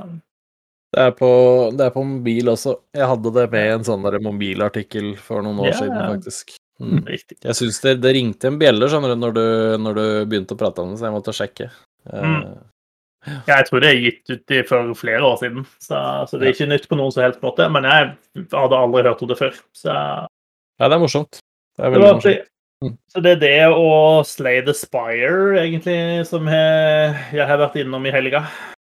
[0.96, 1.30] Det er, på,
[1.76, 2.76] det er på mobil også.
[2.96, 5.82] Jeg hadde det med en sånn mobilartikkel for noen år yeah.
[5.82, 6.54] siden, faktisk.
[6.80, 7.02] Mm.
[7.08, 9.44] Jeg syns det, det, ringte en bjelle skjønner du når, du,
[9.82, 11.70] når, du, begynte å prate om det, så jeg måtte sjekke.
[12.12, 12.38] Mm.
[12.46, 16.48] Uh, ja, jeg tror det er gitt ut for flere år siden, så, så det
[16.48, 17.68] er ikke nytt på noen som helst måte.
[17.74, 21.42] Men jeg hadde aldri hørt om det før, så Ja, det er morsomt.
[21.76, 22.52] Det er veldig morsomt.
[22.86, 22.94] Mm.
[23.12, 25.98] Så det er det og Slay the Spire, egentlig,
[26.30, 28.46] som jeg har vært innom i helga.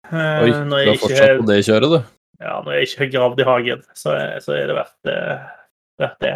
[0.10, 2.00] Eh, Oi, du har fortsatt på det kjøret, du?
[2.40, 5.12] Ja, når jeg ikke har gravd i hagen, så, så er det verdt,
[6.00, 6.36] verdt det.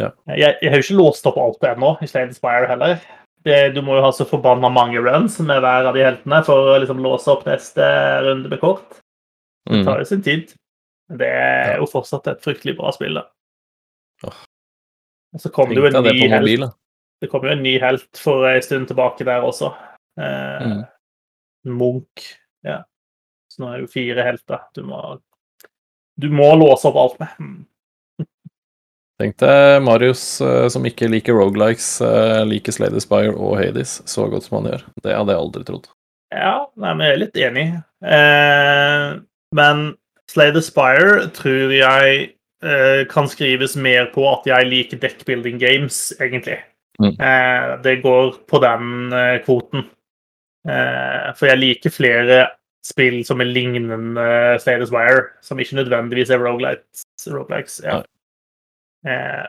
[0.00, 0.08] Ja.
[0.32, 2.98] Jeg, jeg, har jo ikke låst opp alt ennå i Slay the Spire heller.
[3.42, 6.72] Det, du må jo ha så forbanna mange runs med hver av de heltene for
[6.72, 7.86] å liksom låse opp neste
[8.26, 9.00] runde med kort.
[9.70, 10.52] Det tar jo sin tid.
[11.12, 14.32] Det er jo fortsatt et fryktelig bra spill, da.
[15.32, 16.72] Og så kom det jo en ny helt.
[17.22, 19.70] Det kom jo en ny helt for en stund tilbake der også.
[20.20, 20.80] Eh, mm.
[21.78, 22.32] Munch.
[22.66, 22.82] Ja.
[23.52, 24.98] Så nå er det jo fire helter du må,
[26.20, 27.36] du må låse opp alt med.
[27.38, 28.26] Mm.
[29.22, 34.24] Tenk deg Marius uh, som ikke liker Rogelikes, uh, liker Slade Spire og Hades så
[34.32, 34.86] godt som han gjør.
[35.04, 35.90] Det hadde jeg aldri trodd.
[36.32, 37.66] Ja, nei, men jeg er litt enig.
[38.08, 39.08] Eh,
[39.54, 39.82] men
[40.32, 42.41] Slade Spire tror jeg Eh,
[43.10, 46.60] kan skrives mer på at jeg liker deckbuilding games, egentlig.
[47.00, 47.20] Mm.
[47.20, 49.88] Eh, det går på den eh, kvoten.
[50.62, 52.36] For jeg liker flere
[52.86, 54.28] spill som er lignende
[54.62, 57.80] Status Wire, som ikke nødvendigvis er roguelikes.
[57.82, 57.96] Ja.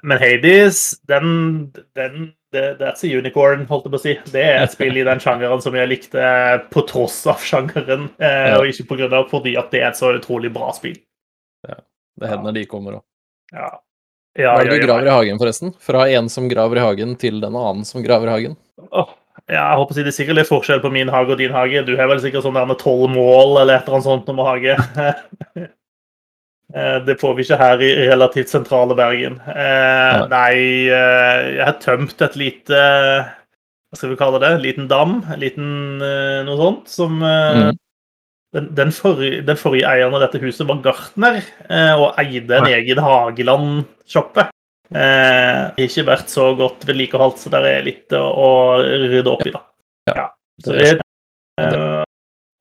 [0.02, 4.16] Men Hades, den, den That's a unicorn, holdt jeg på å si.
[4.34, 6.34] Det er et spill i den sjangeren som jeg likte
[6.74, 8.10] på tross av sjangeren,
[8.58, 10.98] og ikke på grunn av fordi at det er et så utrolig bra spill.
[12.20, 13.04] Det hender de kommer òg.
[13.54, 13.72] Ja.
[14.34, 15.74] Ja, Hva er det du graver i hagen, forresten?
[15.84, 18.56] Fra en som graver i hagen, til den annen som graver i hagen?
[18.90, 19.12] Oh,
[19.46, 21.84] ja, jeg håper Det er sikkert litt forskjell på min hage og din hage.
[21.86, 24.78] Du har vel sikkert sånn der tolv mål eller et eller annet sånt om hage.
[26.74, 29.36] Eh, det får vi ikke her i relativt sentrale Bergen.
[29.46, 30.56] Eh, nei,
[30.90, 34.50] eh, jeg har tømt et lite Hva skal vi kalle det?
[34.56, 35.20] En liten dam?
[35.30, 35.68] En liten
[36.02, 36.90] noe sånt?
[36.90, 37.76] Som mm
[38.54, 42.70] den, den, forrige, den, forrige, eieren av dette huset var gartner eh, og eide en
[42.70, 44.48] egen Hageland-sjoppe.
[44.94, 48.50] Eh, ikke vært så godt vedlikeholdt, så der er litt å, å
[48.84, 49.64] rydde opp i, da.
[50.12, 50.28] Ja,
[50.62, 50.92] så det,
[51.62, 52.04] eh,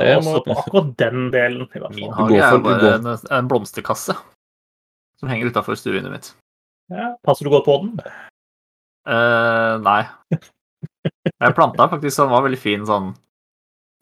[0.00, 1.98] det også på akkurat den delen, i hvert fall.
[1.98, 4.16] Min hage er bare en, en blomsterkasse
[5.20, 6.32] som henger utafor stuevinduet mitt.
[6.92, 7.94] Ja, passer du godt på den?
[9.06, 10.00] Eh, nei.
[11.42, 13.12] Jeg planta faktisk, så den var veldig fin sånn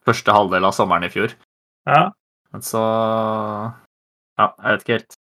[0.07, 1.35] første halvdel av sommeren i fjor.
[1.89, 2.11] Ja.
[2.51, 2.81] Men så
[4.39, 5.17] Ja, jeg vet ikke helt.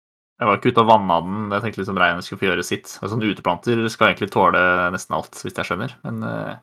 [0.41, 1.43] Jeg var ikke ute og vanna den.
[1.55, 2.97] Jeg tenkte liksom regnet skulle få gjøre sitt.
[3.01, 5.95] Og sånne uteplanter skal egentlig tåle nesten alt, hvis jeg skjønner.
[6.03, 6.55] Men uh,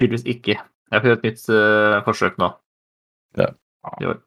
[0.00, 0.56] tydeligvis ikke.
[0.90, 2.50] Jeg får gjøre et nytt uh, forsøk nå.
[3.38, 3.52] Ja.
[4.02, 4.18] I år.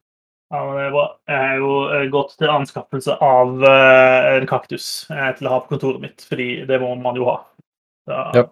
[0.50, 1.04] Ja, men det er bra.
[1.30, 5.60] Jeg har jo eh, gått til anskaffelse av uh, en kaktus uh, til å ha
[5.62, 7.36] på kontoret mitt, fordi det må man jo ha.
[8.08, 8.48] Så, Ja.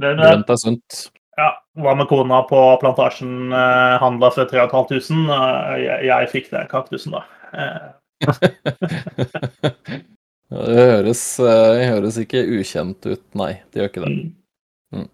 [0.00, 0.98] Det, det, Grønt er sunt.
[1.40, 1.48] Ja,
[1.84, 5.32] var med kona på plantasjen, eh, handla for 3500.
[5.32, 7.24] Uh, jeg, jeg fikk den kaktusen, da.
[10.50, 13.52] Eh, Det høres, eh, det høres ikke ukjent ut, nei.
[13.70, 14.14] Det gjør ikke det.
[14.96, 15.04] mm.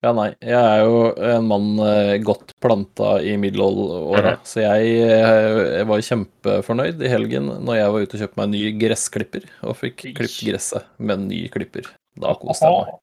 [0.00, 0.30] Ja, nei.
[0.40, 6.00] Jeg er jo en mann eh, godt planta i middelåra, så jeg, eh, jeg var
[6.06, 9.98] kjempefornøyd i helgen når jeg var ute og kjøpte meg en ny gressklipper, og fikk
[10.16, 11.84] klippet gresset med en ny klipper.
[12.16, 12.96] Da koste jeg meg.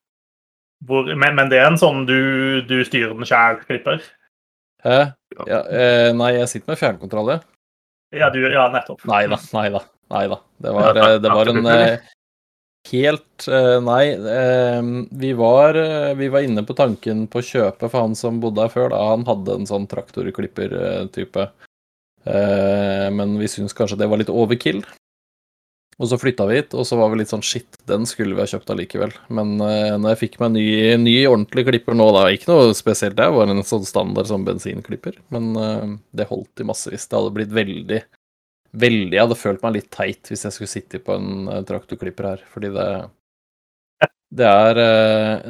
[0.85, 4.03] Hvor, men, men det er en sånn du, du styrer den sjæl, klipper?
[4.85, 4.97] Hæ?
[5.49, 7.45] Ja, eh, nei, jeg sitter med fjernkontroll, jeg.
[8.21, 9.01] Ja, du, ja, nettopp.
[9.09, 9.81] Nei da, nei da.
[10.13, 10.37] Nei da.
[10.63, 12.05] Det var, eh, det var en eh,
[12.91, 15.79] helt eh, Nei, eh, vi var,
[16.15, 18.93] vi var inne på tanken på å kjøpe for han som bodde her før.
[18.93, 21.49] da, Han hadde en sånn traktorklipper-type.
[22.27, 24.81] Eh, men vi syntes kanskje det var litt overkill.
[25.97, 28.43] Og så flytta vi hit, og så var vi litt sånn shit, den skulle vi
[28.43, 29.15] ha kjøpt allikevel.
[29.33, 30.67] Men uh, når jeg fikk meg ny,
[31.01, 35.17] ny ordentlig klipper nå, da, ikke noe spesielt, det var en sånn standard sånn bensinklipper,
[35.33, 37.07] men uh, det holdt i massevis.
[37.09, 38.03] Det hadde blitt veldig
[38.77, 42.27] Veldig Jeg hadde følt meg litt teit hvis jeg skulle sitte på en uh, traktorklipper
[42.33, 42.87] her, fordi det
[44.37, 44.77] det er,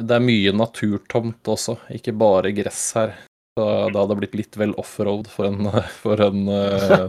[0.06, 3.10] det er mye naturtomt også, ikke bare gress her.
[3.58, 5.66] Så det hadde blitt litt vel offroad for en,
[6.04, 6.44] for en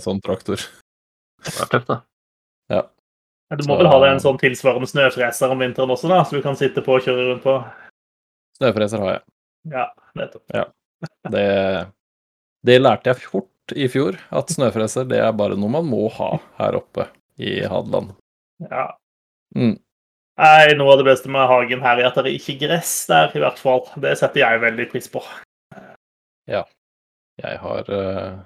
[0.01, 0.65] sånn traktor.
[1.45, 1.99] Det var tøft, da.
[2.73, 2.81] Ja,
[3.49, 6.37] Du må Så- vel ha deg en sånn tilsvarende snøfreser om vinteren også, da, så
[6.37, 7.55] du kan sitte på og kjøre rundt på?
[8.59, 9.23] Snøfreser har jeg.
[9.73, 9.85] Ja,
[10.15, 10.43] nettopp.
[11.31, 11.45] Det,
[12.65, 16.37] det lærte jeg fort i fjor, at snøfreser det er bare noe man må ha
[16.59, 17.07] her oppe
[17.39, 18.13] i Hadeland.
[18.69, 18.91] Ja.
[19.55, 19.79] Mm.
[20.39, 23.31] Nei, Noe av det beste med hagen her er at det er ikke gress der,
[23.35, 23.81] i hvert fall.
[23.99, 25.23] Det setter jeg veldig pris på.
[26.47, 26.63] Ja.
[27.41, 28.37] Jeg har eh,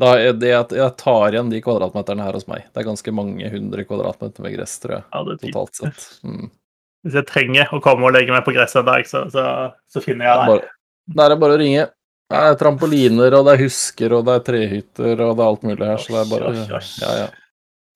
[0.00, 2.64] da det at jeg tar igjen de kvadratmeterne her hos meg.
[2.72, 5.54] Det er ganske mange hundre kvadratmeter med gress, tror jeg, Ja, det er fint.
[5.54, 6.06] totalt sett.
[6.26, 6.48] Mm.
[7.04, 9.44] Hvis jeg trenger å komme og legge meg på gresset en dag, så, så,
[9.92, 10.68] så finner jeg deg.
[11.14, 11.86] da er det bare å ringe.
[12.32, 15.66] Det er trampoliner, og det er husker, og det er trehytter, og det er alt
[15.68, 16.54] mulig her, så det er bare.
[17.04, 17.26] Ja, ja.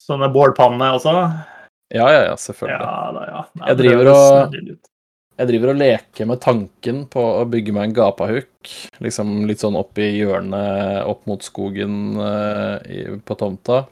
[0.05, 1.15] Sånne bålpanne også?
[1.97, 2.77] Ja, ja, ja, selvfølgelig.
[2.85, 3.41] Ja da, ja.
[3.57, 4.59] Nei, Jeg driver og-.
[5.39, 8.71] Jeg driver og leker med tanken på å bygge meg en gapahuk.
[9.05, 13.85] Liksom litt sånn opp i hjørnet opp mot skogen eh, på tomta.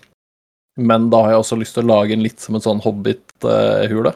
[0.77, 4.13] Men da har jeg også lyst til å lage en litt som en sånn hobbit-hule.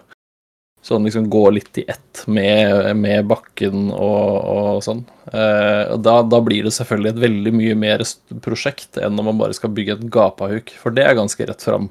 [0.82, 5.04] Sånn liksom gå litt i ett med, med bakken og, og sånn.
[5.30, 8.04] Eh, og da, da blir det selvfølgelig et veldig mye mer
[8.42, 11.90] prosjekt enn når man bare skal bygge et gapahuk, for det er ganske rett fram.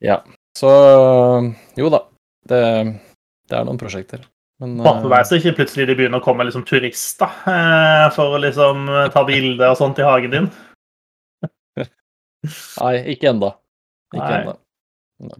[0.00, 0.20] Ja.
[0.56, 0.70] Så
[1.78, 2.04] jo da,
[2.48, 2.62] det,
[3.48, 4.24] det er noen prosjekter.
[4.62, 8.34] Men, Bare eh, meg så ikke plutselig det begynner å komme liksom turister eh, for
[8.34, 10.48] å liksom ta bilder og sånt i hagen din.
[12.82, 13.52] Nei, ikke enda.
[14.14, 14.56] Ikke Nei.
[15.22, 15.38] enda.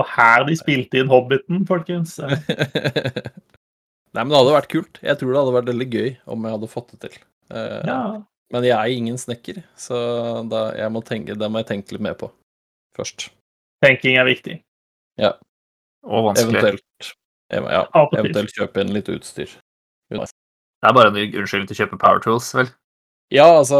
[0.00, 2.16] var her de spilte inn Hobbiten, folkens.
[2.18, 2.34] Eh,
[4.14, 4.98] Nei, men det hadde vært kult.
[5.06, 7.22] Jeg tror det hadde vært veldig gøy om jeg hadde fått det til.
[7.52, 8.02] Eh, Ja.
[8.50, 9.94] Men jeg er ingen snekker, så
[10.50, 12.26] da, jeg må tenke, det må jeg tenke litt mer på
[12.98, 13.28] først.
[13.84, 14.56] Tenking er viktig.
[16.06, 16.60] Og vanskelig.
[16.60, 17.12] Eventuelt,
[17.50, 17.84] ja,
[18.16, 19.52] eventuelt kjøpe inn litt utstyr.
[20.10, 22.70] Det er bare en unnskyldning til å kjøpe Power Tools, vel?
[23.30, 23.78] Ja, altså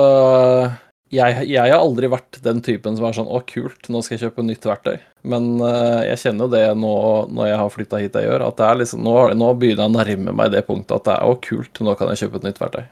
[1.10, 4.28] jeg, jeg har aldri vært den typen som er sånn 'Å, kult, nå skal jeg
[4.28, 5.00] kjøpe nytt verktøy'.
[5.26, 6.92] Men uh, jeg kjenner jo det nå
[7.34, 9.90] når jeg har flytta hit jeg gjør, at det er liksom, nå, nå begynner jeg
[9.90, 12.46] å nærme meg det punktet at det er 'Å, kult, nå kan jeg kjøpe et
[12.46, 12.86] nytt verktøy'.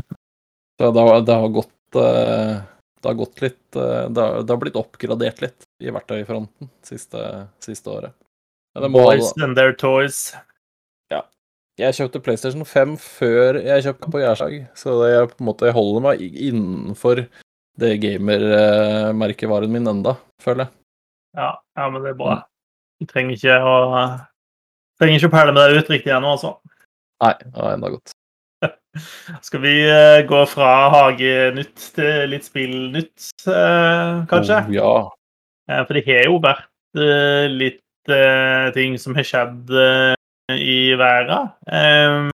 [0.80, 2.54] Så det har, det har gått uh,
[2.96, 7.20] Det har gått litt uh, det, har, det har blitt oppgradert litt i verktøyfronten siste,
[7.64, 8.16] siste året.
[8.92, 10.34] Boys and their toys.
[11.12, 11.22] Ja.
[11.80, 15.72] jeg kjøpte PlayStation 5 før jeg kjøpte på Gjerslag, så det jeg på en måte
[15.76, 17.24] holder meg innenfor
[17.80, 20.74] det gamermerkevaren min enda, føler jeg.
[21.36, 22.38] Ja, ja, men det er bra.
[23.00, 23.74] Du trenger ikke å
[25.00, 26.54] trenger ikke å perle med deg ut riktig ennå, altså.
[27.24, 28.14] Nei, det var enda godt.
[29.46, 34.62] Skal vi eh, gå fra hagenytt til litt spillnytt, eh, kanskje?
[34.64, 34.94] Oh, ja.
[35.68, 36.64] Eh, For det har jo vært
[37.52, 37.82] litt
[38.76, 40.14] ting som har skjedd eh,
[40.56, 41.48] i verden.
[41.66, 42.30] Eh,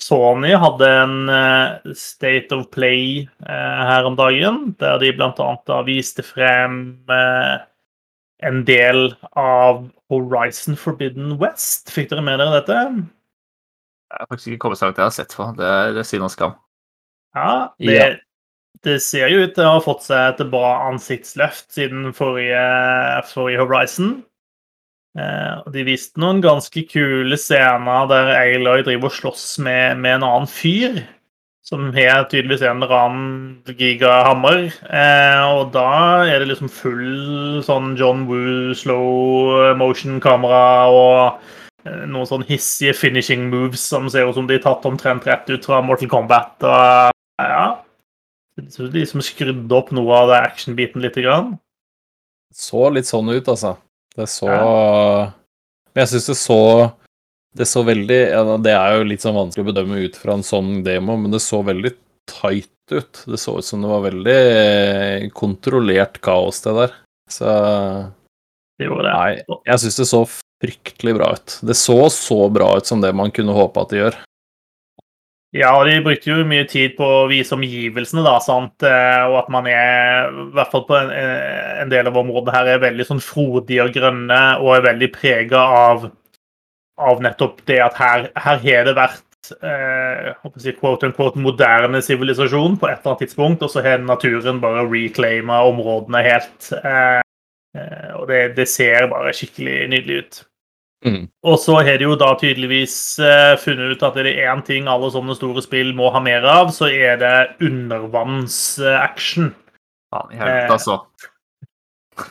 [0.00, 5.80] Sony hadde en eh, State of Play eh, her om dagen, der de bl.a.
[5.86, 6.80] viste frem
[7.12, 7.58] eh,
[8.48, 11.92] en del av Horizon Forbidden West.
[11.92, 12.78] Fikk dere med dere dette?
[14.10, 15.46] Jeg har faktisk ikke kommet så langt jeg har sett på.
[15.60, 15.68] Det
[16.00, 16.56] er synd og skam.
[17.36, 18.08] Ja, det, Ja.
[18.88, 22.64] det ser jo ut til å ha fått seg et bra ansiktsløft siden forrige,
[23.30, 24.16] forrige Horizon.
[25.18, 30.26] Og de viste noen ganske kule scener der Aloy driver og slåss med, med en
[30.28, 31.00] annen fyr.
[31.70, 34.72] Som har tydeligvis en eller annen gigahammer.
[34.90, 41.44] Eh, og da er det liksom full sånn John Woo slow motion-kamera og
[41.84, 45.46] eh, noen sånn hissige finishing moves som ser ut som de er tatt omtrent rett
[45.52, 46.56] ut fra Mortal Kombat.
[46.64, 47.68] Og, ja.
[48.58, 51.54] De liksom skrudde opp noe av det actionbiten lite grann.
[52.50, 53.76] Så litt sånn ut, altså.
[54.16, 56.62] Det så Men jeg syns det så
[57.56, 60.46] Det så veldig ja, Det er jo litt sånn vanskelig å bedømme ut fra en
[60.46, 61.92] sånn demo, men det så veldig
[62.30, 63.22] tight ut.
[63.26, 66.94] Det så ut som det var veldig eh, kontrollert kaos, det der.
[67.30, 67.50] Så
[68.78, 69.14] Det gjorde det.
[69.14, 70.22] Nei, jeg syns det så
[70.60, 71.58] fryktelig bra ut.
[71.66, 74.18] Det så så bra ut som det man kunne håpe at det gjør.
[75.50, 78.84] Ja, og de brukte jo mye tid på å vise omgivelsene, da, sant?
[78.86, 82.54] Eh, og at man er, i hvert fall på en, eh, en del av området
[82.54, 86.06] her, er veldig sånn frodige og grønne, og er veldig prega av,
[87.02, 90.30] av nettopp det at her, her har det vært eh,
[90.62, 94.86] si, quote unquote, moderne sivilisasjon på et eller annet tidspunkt, og så har naturen bare
[94.86, 96.70] reclaima områdene helt.
[96.78, 97.18] Eh,
[97.74, 100.40] eh, og det, det ser bare skikkelig nydelig ut.
[101.06, 101.22] Mm.
[101.48, 102.94] Og så har de jo da tydeligvis
[103.24, 106.44] eh, funnet ut at det er én ting alle sånne store spill må ha mer
[106.44, 109.54] av, så er det undervannsaction.
[110.12, 110.94] Faen i Eh, helvete, altså.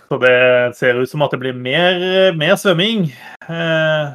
[0.10, 0.38] Så det
[0.78, 1.94] ser ut som at det blir mer,
[2.38, 3.10] mer svømming.
[3.50, 4.06] Eh,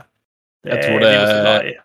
[0.65, 1.81] Jeg er tror det-.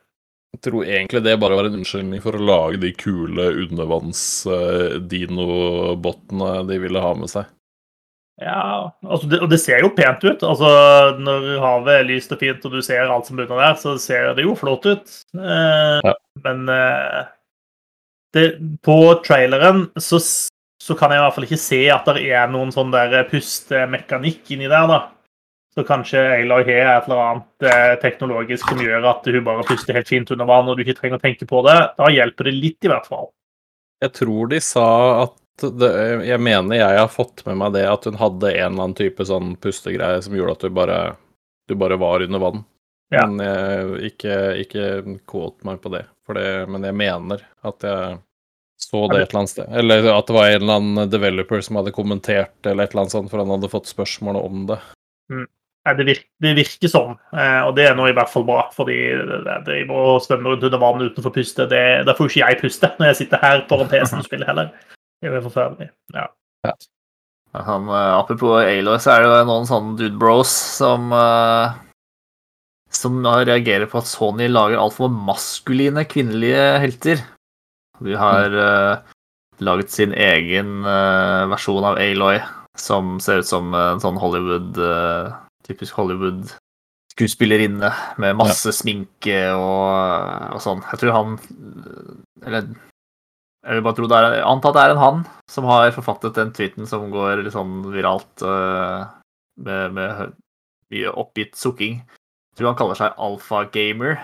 [0.49, 6.77] Jeg tror egentlig det bare var en unnskyldning for å lage de kule undervanns-dinobotene de
[6.81, 7.45] ville ha med seg.
[8.39, 10.43] Ja, altså det, og det ser jo pent ut.
[10.47, 10.69] Altså,
[11.19, 13.97] når havet er lyst og fint, og du ser alt som er under der, så
[13.99, 15.17] ser det jo flott ut.
[15.35, 16.15] Eh, Ja.
[16.45, 17.25] Men eh,
[18.33, 18.45] det,
[18.85, 20.21] på traileren så,
[20.79, 24.53] så kan jeg i hvert fall ikke se at det er noen sånn der pustemekanikk
[24.55, 24.99] inni der, da.
[25.75, 29.99] Så kanskje Aloy har et eller annet eh, teknologisk som gjør at hun bare puster
[29.99, 31.75] helt fint under vann, og du ikke trenger å tenke på det.
[31.99, 33.29] Da hjelper det litt, i hvert fall.
[33.99, 34.87] Jeg tror de sa
[35.25, 35.91] at det,
[36.27, 39.25] Jeg mener jeg har fått med meg det at hun hadde en eller annen type
[39.25, 40.99] sånn pustegreie som gjorde at du bare,
[41.69, 42.63] du bare var under vann.
[43.09, 43.25] Ja.
[43.25, 44.87] Men jeg, ikke, ikke
[45.29, 48.19] quote meg på det, for det, men jeg mener at jeg
[48.79, 49.71] så det et eller annet sted.
[49.75, 53.15] Eller at det var en eller annen developer som hadde kommentert eller et eller annet
[53.15, 54.77] sånt, for han hadde fått spørsmål om det.
[55.29, 55.47] Mm.
[55.97, 58.63] det, virker, det virker sånn, eh, og det er nå i hvert fall bra.
[58.75, 58.95] Fordi
[59.67, 63.11] det, å svømme rundt under vann utenfor puste, det, da får ikke jeg puste når
[63.11, 64.71] jeg sitter her foran PC-en og spiller heller.
[65.19, 65.89] Det er forferdelig.
[66.15, 66.27] Ja.
[67.53, 71.73] Han, eh, apropos Aloy, så er det jo noen sånne dude bros som uh,
[72.93, 77.23] som reagerer på at Sony lager altfor maskuline kvinnelige helter.
[78.05, 79.01] De har uh,
[79.65, 82.39] laget sin egen uh, versjon av Aloy,
[82.77, 84.77] som ser ut som en sånn Hollywood
[85.67, 87.91] Typisk Hollywood-skuespillerinne
[88.21, 90.85] med masse sminke og, og sånn.
[90.93, 91.35] Jeg tror han
[92.45, 92.71] Eller
[93.65, 96.37] jeg vil bare tro det er, jeg antar det er en han som har forfattet
[96.37, 99.09] den tweeten som går litt sånn viralt uh,
[99.59, 100.37] med, med
[100.93, 101.99] mye oppgitt sukking.
[101.99, 104.21] Jeg tror han kaller seg alfagamer.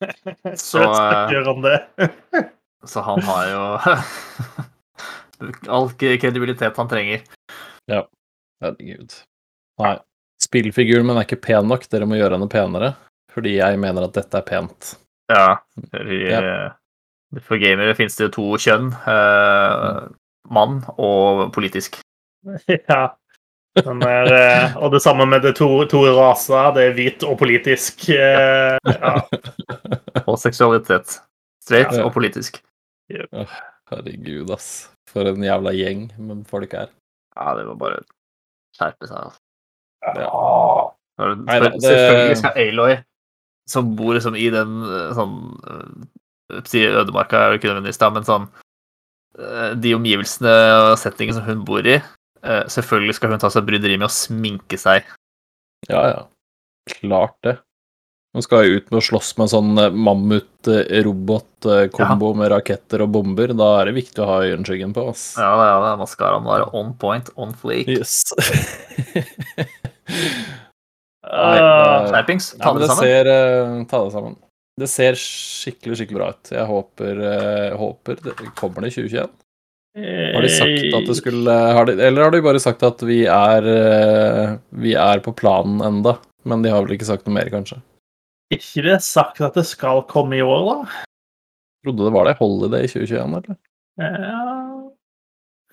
[0.70, 1.78] Så, uh, gjør han det.
[2.88, 3.64] så han har jo
[5.76, 7.26] all kredibilitet han trenger.
[7.90, 8.06] Ja.
[8.64, 9.12] Herregud.
[9.82, 9.98] Nei.
[10.40, 12.94] Spillfiguren min er ikke pen nok, dere må gjøre henne penere.
[13.34, 14.94] Fordi jeg mener at dette er pent.
[15.28, 15.60] Ja.
[15.92, 16.22] I,
[17.38, 18.90] For gamere finnes det to kjønn.
[19.06, 19.98] Eh,
[20.50, 22.00] mann og politisk.
[22.90, 23.02] ja.
[23.78, 26.72] Den er, eh, og det samme med det to, to raser.
[26.74, 28.08] Det er hvit og politisk.
[28.10, 29.12] Eh, ja.
[30.30, 31.20] Og seksualitet.
[31.62, 32.04] Straight Ja.
[32.04, 32.58] og politisk.
[33.10, 34.90] Herregud, ass.
[35.10, 36.90] For en jævla gjeng med folk her.
[37.36, 38.02] Ja, det må bare
[38.76, 39.30] skjerpe seg.
[39.30, 39.40] Altså.
[40.18, 40.90] Ja.
[41.84, 42.94] Selvfølgelig skal Aloy,
[43.70, 45.36] som bor liksom i den eh, sånn
[46.50, 48.44] eh, si Ødemarka er jo ikke nødvendigvis da, men sånn
[49.38, 50.54] eh, De omgivelsene
[50.90, 54.12] og settingen som hun bor i eh, Selvfølgelig skal hun ta seg bryderi med å
[54.14, 55.00] sminke seg.
[55.88, 56.20] Ja, ja.
[56.90, 57.54] Klart det.
[58.30, 59.72] Nå skal ut med å slåss med en sånn
[60.06, 63.48] mammut-robot-kombo med raketter og bomber.
[63.58, 65.24] Da er det viktig å ha øyenskyggen på, ass.
[65.40, 67.90] Ja, ja, ja maskaraen var on point, on fleak.
[67.90, 68.22] Yes.
[72.10, 73.02] Skjerpings, Ja, ta ja, det sammen.
[73.02, 74.34] ser uh, Ta det sammen.
[74.80, 76.50] Det ser skikkelig, skikkelig bra ut.
[76.54, 79.36] Jeg håper, eh, håper det Kommer det i 2021?
[80.00, 83.24] Har de sagt at det skulle har de, Eller har de bare sagt at vi
[83.26, 86.16] er, eh, vi er på planen enda,
[86.46, 87.80] men de har vel ikke sagt noe mer, kanskje?
[88.54, 91.04] Ikke det sagt at det skal komme i år, da?
[91.84, 93.60] Trodde det var det Holiday i 2021, eller?
[94.00, 94.60] Ja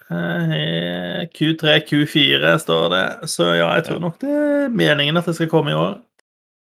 [0.09, 3.27] Eh, Q3, Q4 står det.
[3.27, 5.97] Så ja, jeg tror nok det er meningen at det skal komme i år.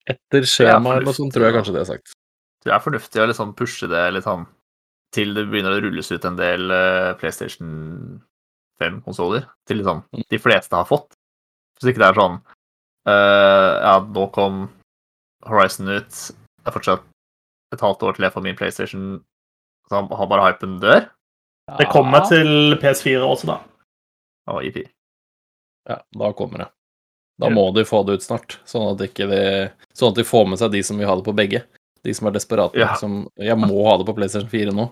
[0.09, 2.13] Etter skjema eller noe sånt, tror jeg kanskje det er sagt.
[2.61, 4.45] Det er fornuftig å liksom pushe det litt sånn
[5.11, 7.71] til det begynner å rulles ut en del eh, PlayStation
[8.81, 9.47] 5-konsoller.
[9.67, 10.23] Til liksom Mm.
[10.29, 11.13] de fleste har fått.
[11.79, 12.37] Hvis ikke det er sånn
[13.09, 14.69] uh, Ja, nå kom
[15.47, 16.09] Horizon ut.
[16.61, 17.03] Det er fortsatt
[17.73, 19.05] et halvt år til jeg får min PlayStation.
[19.89, 21.09] Så har bare hypen dør.
[21.79, 23.57] Det kommer til PS4 også, da.
[24.51, 24.83] Og IP.
[25.89, 26.69] Ja, da kommer det.
[27.41, 29.41] Da må de få det ut snart, sånn at, ikke de,
[29.97, 31.63] sånn at de får med seg de som vil ha det på begge.
[32.05, 32.79] De som er desperate.
[32.79, 32.95] Ja.
[32.99, 34.87] Som, jeg må ha det på PlayStation 4 nå,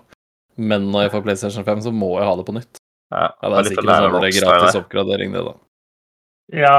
[0.60, 2.80] men når jeg får PlayStation 5, så må jeg ha det på nytt.
[3.10, 5.54] Ja, Ja, det er sikkert en sånn gratis oppgradering, det, da.
[6.50, 6.74] Ja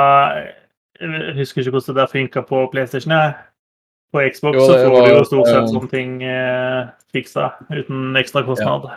[0.99, 3.15] Jeg husker ikke hvordan det der funka på PlayStation.
[3.15, 3.33] Jeg.
[4.11, 8.17] På Xbox Jo, så får får du jo stort sett sånne ting eh, fiksa uten
[8.19, 8.89] ekstra kostnad.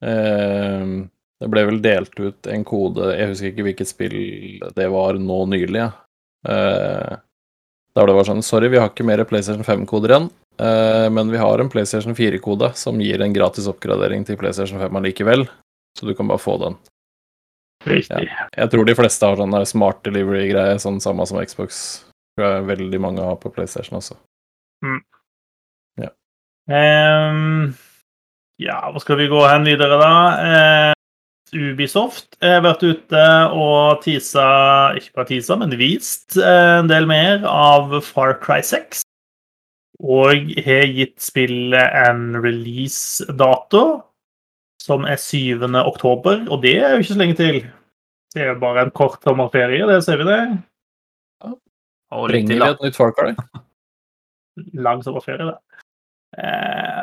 [0.00, 0.84] Eh,
[1.40, 4.16] det ble vel delt ut en kode, jeg husker ikke hvilket spill
[4.76, 5.90] det var nå nylig, ja.
[6.48, 7.18] Eh,
[7.96, 10.30] der det var sånn Sorry, vi har ikke mer PlayStation 5-koder igjen,
[10.60, 15.46] men vi har en PlayStation 4-kode som gir en gratis oppgradering til PlayStation 5 allikevel,
[15.96, 16.76] så du kan bare få den.
[17.88, 18.28] Riktig.
[18.28, 22.02] Jeg tror de fleste har sånn smart delivery-greie, sånn samme som Xbox.
[22.36, 24.18] Tror jeg veldig mange har på PlayStation også.
[24.84, 25.00] Mm.
[28.60, 30.14] ja, hvor skal vi gå hen videre, da?
[30.92, 30.96] Uh,
[31.50, 34.44] Ubisoft har vært ute og teasa,
[34.98, 39.02] ikke bare teasa, men vist eh, en del mer av Far Cry 6.
[40.00, 43.82] Og har gitt spillet en release-dato
[44.80, 45.60] som er 7.
[45.84, 47.60] oktober, og det er jo ikke så lenge til.
[48.32, 50.40] Det er jo bare en kort sommerferie, det ser vi det.
[52.10, 53.34] Og litt Trenger til, vi et nytt Far Cry?
[54.86, 55.82] lang sommerferie, det.
[56.40, 57.02] Eh,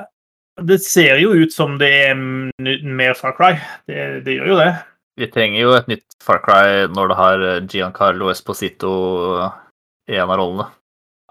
[0.67, 3.53] det ser jo ut som det er mer Far Cry.
[3.85, 4.71] Det, det gjør jo det.
[5.17, 8.91] Vi trenger jo et nytt Far Cry når det har Giancarlo Esposito
[10.09, 10.67] i en av rollene.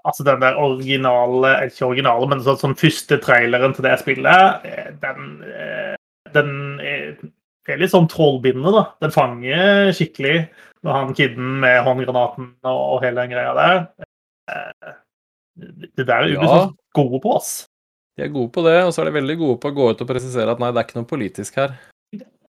[0.07, 4.92] Altså den der originale, ikke originale, men sånn, sånn første traileren til det spillet, eh,
[5.02, 5.96] den, eh,
[6.36, 7.16] den er,
[7.66, 8.84] er litt sånn trollbindende, da.
[9.02, 10.36] Den fanger skikkelig
[10.86, 13.82] når han kidden med håndgranaten og, hele den greia der.
[14.52, 14.94] Eh,
[15.96, 16.70] Det der er Ja.
[16.94, 17.66] Gode på, ass.
[18.16, 20.00] De er gode på det, og så er de veldig gode på å gå ut
[20.04, 21.74] og presisere at nei, det er ikke noe politisk her.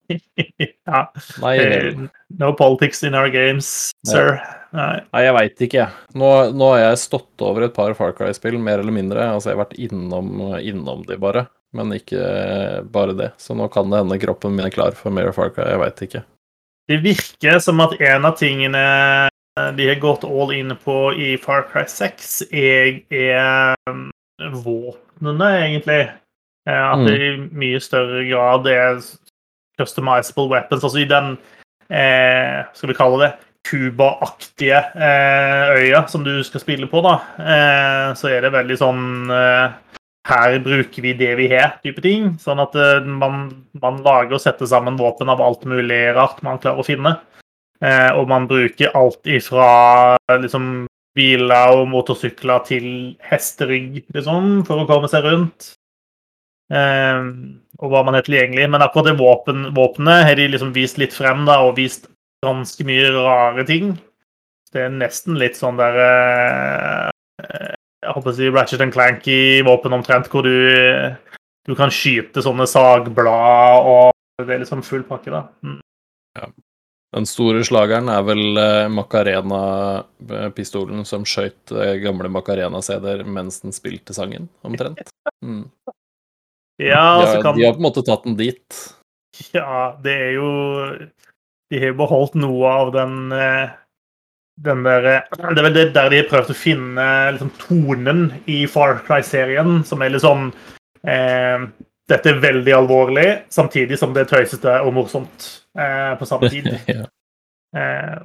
[0.88, 1.02] ja.
[1.42, 1.94] Nei, Eh,
[2.30, 4.40] No politics in our games, sir.
[4.76, 5.00] Nei.
[5.14, 6.16] nei jeg veit ikke, jeg.
[6.20, 9.24] Nå, nå har jeg stått over et par Far Cry-spill, mer eller mindre.
[9.32, 11.46] Altså, jeg har vært innom, innom de bare,
[11.78, 13.30] men ikke bare det.
[13.40, 16.04] Så nå kan det hende kroppen min er klar for mer Far Cry, jeg veit
[16.10, 16.24] ikke.
[16.92, 18.84] Det virker som at en av tingene
[19.78, 24.10] de har gått all in på i Far Cry 6, er, er um,
[24.66, 26.02] våpnene, egentlig.
[26.68, 27.06] Eh, At Mm.
[27.06, 27.32] det i
[27.62, 29.00] mye større grad er
[29.80, 30.84] customizable weapons.
[30.84, 31.36] Altså i den,
[31.90, 33.34] eh, skal vi kalle det,
[33.66, 39.32] Cuba-aktige eh, øya som du skal spille på, da, eh, så er det veldig sånn
[39.34, 39.74] eh,
[40.26, 42.34] her bruker vi det vi har, type ting.
[42.42, 43.48] Sånn at eh, man,
[43.82, 47.16] man lager og setter sammen våpen av alt mulig rart man klarer å finne.
[47.84, 52.88] Eh, og man bruker alt ifra liksom, biler og motorsykler til
[53.24, 55.74] hesterygg, liksom, for å komme seg rundt.
[56.74, 57.30] Eh,
[57.80, 58.68] og hva man er tilgjengelig.
[58.72, 62.10] Men akkurat det våpen, våpenet har de liksom vist litt frem, da, og vist
[62.46, 63.96] ganske mye rare ting.
[64.74, 67.74] Det er nesten litt sånn der eh,
[68.06, 70.56] jeg håper å si Ratchet and Clanky-våpen omtrent, hvor du,
[71.66, 75.42] du kan skyte sånne sagblad, og det er liksom full pakke, da.
[75.66, 75.80] Mm.
[77.16, 84.14] Den store slageren er vel eh, Macarena-pistolen som skøyt eh, gamle Macarena-CD-er mens den spilte
[84.18, 85.00] sangen, omtrent.
[85.40, 85.64] Mm.
[86.82, 88.82] Ja, De, har, kan de har på en måte tatt den dit.
[89.56, 90.50] Ja, det er jo
[91.72, 93.74] De har jo beholdt noe av den eh,
[94.64, 95.02] den der,
[95.32, 99.82] Det er vel det der de har prøvd å finne liksom, tonen i Far Cry-serien,
[99.88, 100.48] som er litt sånn
[101.08, 101.66] eh,
[102.08, 106.70] Dette er veldig alvorlig, samtidig som det er tøysete og morsomt eh, på samme tid.
[106.94, 107.08] ja.
[107.76, 108.20] Eh,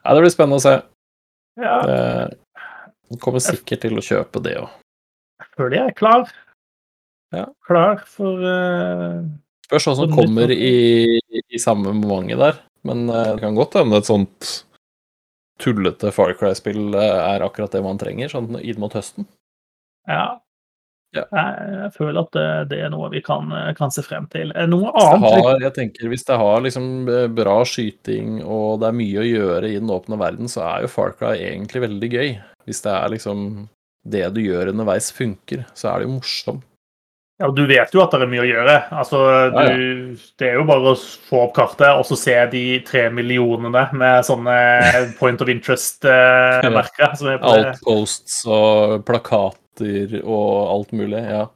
[0.00, 0.76] ja, det blir spennende å se.
[1.60, 1.74] ja,
[3.10, 4.70] Det kommer sikkert til å kjøpe det òg.
[5.42, 6.30] jeg føler jeg er klar.
[7.30, 7.46] Ja.
[7.66, 9.22] Klar for uh,
[9.68, 12.60] Spørs hva som kommer i, i samme momentet der.
[12.86, 14.50] Men uh, det kan godt hende et sånt
[15.60, 19.26] tullete Far Cry-spill eh, er akkurat det man trenger, sånn inn mot høsten.
[20.08, 20.40] Ja.
[21.12, 21.24] Ja.
[21.34, 24.54] Jeg, jeg føler at det, det er noe vi kan, kan se frem til.
[24.70, 26.86] Noe Hvis det har, jeg tenker, hvis det har liksom
[27.36, 30.92] bra skyting og det er mye å gjøre i den åpne verden, så er jo
[30.94, 32.32] Far Cry egentlig veldig gøy.
[32.64, 33.44] Hvis det er liksom
[34.08, 36.69] det du gjør underveis funker, så er det jo morsomt.
[37.40, 38.74] Ja, Du vet jo at det er mye å gjøre.
[38.92, 39.20] Altså,
[39.54, 40.96] du, Ja, Det er jo bare å
[41.28, 44.56] få opp kartet og så se de tre millionene med sånne
[45.20, 47.14] point of interest-merker.
[47.16, 47.40] Eh, er.
[47.40, 51.22] Outposts og plakater og alt mulig.
[51.24, 51.46] Ja.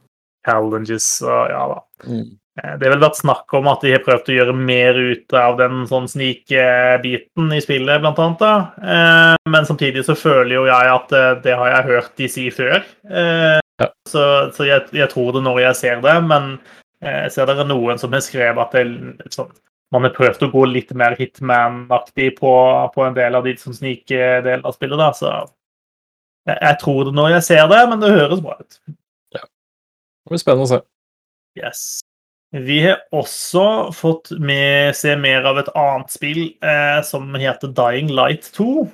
[0.45, 1.77] Challenges og ja da.
[2.05, 2.25] Mm.
[2.63, 5.33] Eh, Det har vel vært snakk om at de har prøvd å gjøre mer ut
[5.37, 8.39] av den sånn snikbiten i spillet, blant annet.
[8.39, 8.55] da.
[8.81, 12.49] Eh, Men samtidig så føler jo jeg at eh, det har jeg hørt de si
[12.49, 12.81] før.
[13.79, 13.91] Eh, Ja.
[14.07, 16.53] Så, så jeg, jeg tror det når jeg ser det, men
[17.03, 19.51] eh, jeg ser det er noen som har skrevet at det, sånn,
[19.91, 22.53] man har prøvd å gå litt mer Hitman-aktig på,
[22.95, 24.99] på en del av de som sniker del av spillet.
[24.99, 25.33] da, så
[26.47, 28.79] jeg, jeg tror det når jeg ser det, men det høres bra ut.
[29.35, 29.43] Ja.
[29.43, 30.81] Det blir spennende å se.
[31.59, 31.85] Yes.
[32.55, 38.13] Vi har også fått med, se mer av et annet spill eh, som heter Dying
[38.15, 38.85] Light 2.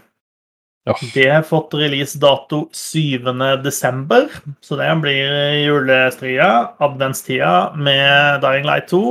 [0.90, 0.96] Ja.
[1.14, 3.28] Det har fått releasedato 7.
[3.62, 4.30] desember,
[4.66, 9.02] så det blir julestria, adventstida, med Dying Light 2.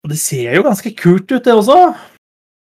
[0.00, 1.78] Og det ser jo ganske kult ut, det også.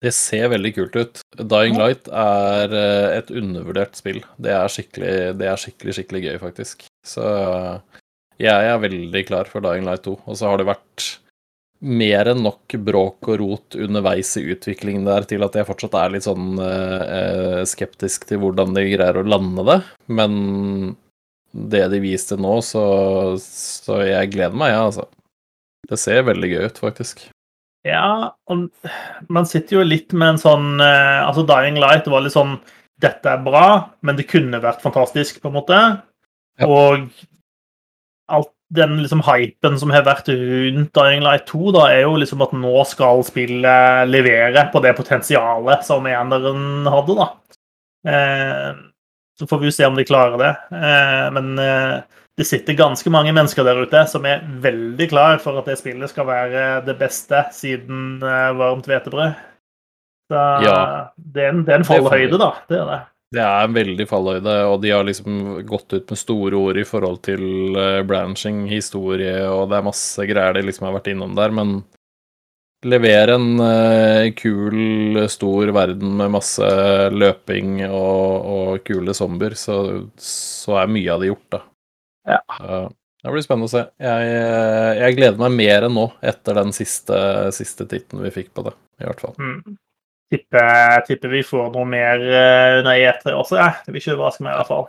[0.03, 1.19] Det ser veldig kult ut.
[1.39, 4.21] Dying Light er eh, et undervurdert spill.
[4.35, 6.87] Det er skikkelig, det er skikkelig, skikkelig gøy, faktisk.
[7.07, 7.27] Så
[8.39, 10.17] jeg er veldig klar for Dying Light 2.
[10.27, 11.07] Og så har det vært
[11.83, 16.13] mer enn nok bråk og rot underveis i utviklingen der til at jeg fortsatt er
[16.13, 19.79] litt sånn eh, skeptisk til hvordan de greier å lande det.
[20.07, 20.37] Men
[21.53, 22.85] det de viste nå, så,
[23.43, 25.09] så jeg gleder meg, jeg, ja, altså.
[25.91, 27.25] Det ser veldig gøy ut, faktisk.
[27.83, 28.69] Ja, og
[29.27, 32.53] man sitter jo litt med en sånn eh, Altså, Dying Light var litt sånn
[33.03, 33.65] Dette er bra,
[34.07, 35.79] men det kunne vært fantastisk, på en måte.
[36.61, 36.69] Ja.
[36.69, 37.09] Og
[38.31, 42.41] alt den liksom hypen som har vært rundt Dying Light 2, da, er jo liksom
[42.45, 47.29] at nå skal spillet levere på det potensialet som eneren hadde, da.
[48.07, 48.73] Eh,
[49.39, 50.51] så får vi jo se om de klarer det.
[50.77, 51.95] Eh, men eh,
[52.37, 56.09] det sitter ganske mange mennesker der ute som er veldig klar for at det spillet
[56.11, 59.33] skal være det beste siden eh, varmt hvetebrød.
[60.31, 60.77] Så Ja.
[61.17, 62.53] det, er en, det er en fallhøyde, da.
[62.69, 63.01] Det er det.
[63.33, 66.85] Det er en veldig fallhøyde, og de har liksom gått ut med store ord i
[66.85, 71.33] forhold til eh, branching, historie, og det er masse greier de liksom har vært innom
[71.39, 71.79] der, men
[72.83, 76.67] levere en uh, kul, stor verden med masse
[77.15, 79.77] løping og, og kule zombier, så,
[80.19, 81.61] så er mye av det gjort, da.
[82.33, 82.41] Ja.
[82.59, 82.89] Uh,
[83.23, 83.85] det blir spennende å se.
[84.03, 87.15] Jeg, eh, jeg gleder meg mer enn nå, etter den siste,
[87.55, 89.37] siste titten vi fikk på det, i hvert fall.
[89.39, 89.77] Mm.
[90.31, 92.21] Tipper, tipper vi får noe mer
[92.79, 93.57] under E3 også.
[93.59, 93.71] Ja.
[93.85, 94.87] Det vil ikke overraske meg, i hvert fall.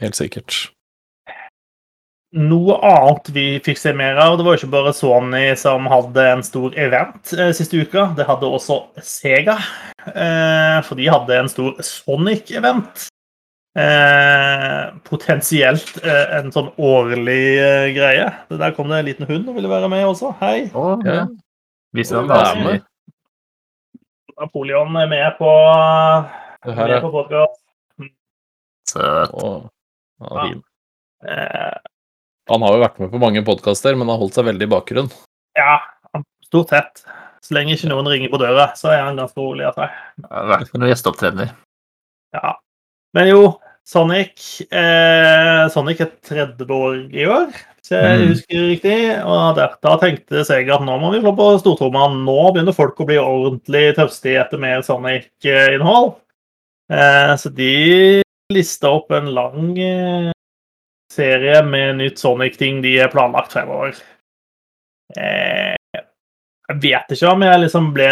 [0.00, 0.56] Helt sikkert.
[2.34, 6.24] Noe annet vi fikk se mer av, det var jo ikke bare Sony som hadde
[6.32, 8.08] en stor event eh, siste uka.
[8.18, 9.54] Det hadde også Sega.
[10.08, 13.04] Eh, for de hadde en stor Sonic-event.
[13.78, 18.26] Eh, potensielt eh, en sånn årlig eh, greie.
[18.50, 20.34] Der kom det en liten hund og ville være med også.
[20.42, 20.70] Hei.
[20.74, 21.26] Oh, Ja.
[21.94, 22.82] Hvis nesen men- i.
[24.40, 25.50] Napoleon med på,
[26.66, 27.60] med på podcast.
[28.90, 29.34] Søt.
[29.34, 29.50] Å,
[30.24, 30.60] han er Ja.
[31.24, 31.76] Eh,
[32.52, 35.06] Han har jo vært med på mange podkaster, men har holdt seg veldig i bakgrunn.
[35.56, 35.78] ja,
[36.44, 37.04] stort sett.
[37.44, 39.94] Så lenge ikke noen ringer på døra, så er han ganske rolig av seg.
[40.20, 41.54] Jeg har vært med noen gjesteopptredener.
[42.36, 42.52] Ja.
[43.16, 43.40] Men jo,
[43.84, 47.52] Sonic eh, Sonic er 30 år i år,
[47.84, 48.28] hvis jeg Mm.
[48.32, 49.24] husker riktig.
[49.24, 52.08] Og der, da tenkte Sega at nå må vi slå på stortromma.
[52.16, 56.14] Nå begynner folk å bli ordentlig tørstige etter mer Sonic-innhold.
[56.90, 58.22] Eh, så de
[58.52, 60.32] lista opp en lang eh,
[61.12, 63.94] serie med nytt Sonic-ting de har planlagt fremover.
[65.16, 68.10] Eh, jeg vet ikke om jeg liksom ble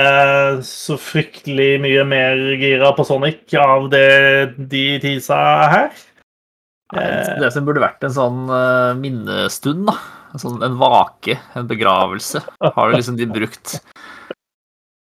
[0.69, 5.39] så fryktelig mye mer gira på Sonic av det de tisa
[5.73, 5.91] her.
[6.93, 9.95] Eh, Det som burde vært en sånn eh, minnestund, da.
[10.33, 12.41] En, sånn, en vake, en begravelse,
[12.77, 13.75] har liksom de brukt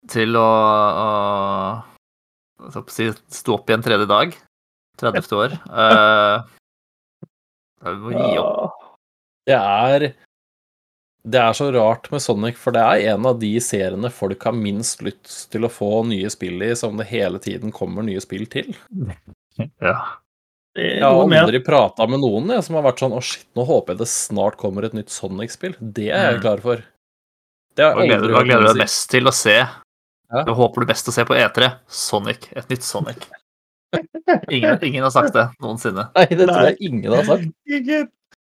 [0.09, 3.05] til å, å så jeg si,
[3.39, 4.27] stå opp igjen tredje dag.
[4.99, 5.35] 30.
[5.37, 5.49] år.
[5.71, 6.37] Uh,
[7.85, 8.81] vi må gi opp.
[9.47, 9.99] Det er
[11.29, 14.55] Det er så rart med Sonic, for det er en av de seriene folk har
[14.55, 18.45] minst lyst til å få nye spill i, som det hele tiden kommer nye spill
[18.51, 18.69] til.
[19.83, 19.95] Ja.
[20.79, 23.65] Det Jeg har aldri prata med noen jeg, som har vært sånn Å, shit, nå
[23.67, 25.75] håper jeg det snart kommer et nytt Sonic-spill.
[25.79, 26.41] Det er jeg Mm.
[26.45, 26.83] klar for.
[27.75, 29.57] Det har Hva jeg gleder, hva gleder du deg mest til å se?
[29.59, 30.43] Ja.
[30.45, 31.69] Hva håper du best å se på E3?
[31.87, 32.49] Sonic.
[32.55, 33.27] Et nytt Sonic.
[34.51, 36.09] Ingen, ingen har sagt det noensinne.
[36.15, 37.47] Nei, det tror jeg ingen har sagt.
[37.67, 38.07] Ikke-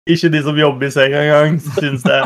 [0.06, 2.22] ikke de som jobber i Sega engang, syns jeg.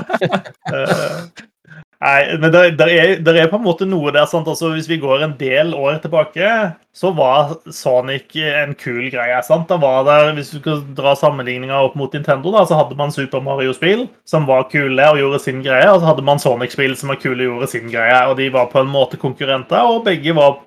[1.99, 4.29] Nei, men det, er, er, på en måte noe der.
[4.31, 4.47] sant?
[4.47, 6.51] Altså, Hvis vi går en del år tilbake,
[6.95, 9.41] så var Sonic en kul greie.
[9.43, 9.67] sant?
[9.67, 13.11] Da var der, Hvis du skal dra sammenligninga opp mot Nintendo, da, så hadde man
[13.11, 17.11] Super Mario-spill som var kule og gjorde sin greie, og så hadde man Sonic-spill som
[17.11, 18.23] var kule og gjorde sin greie.
[18.31, 20.61] Og de var på en måte konkurrenter, og begge var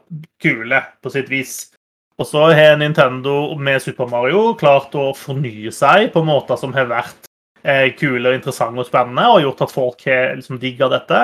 [0.44, 1.72] kule på sitt vis.
[2.20, 6.92] Og så har Nintendo med Super Mario klart å fornye seg på måter som har
[6.92, 7.31] vært
[8.00, 11.20] kule, og interessante og spennende, og gjort at folk har liksom digga dette.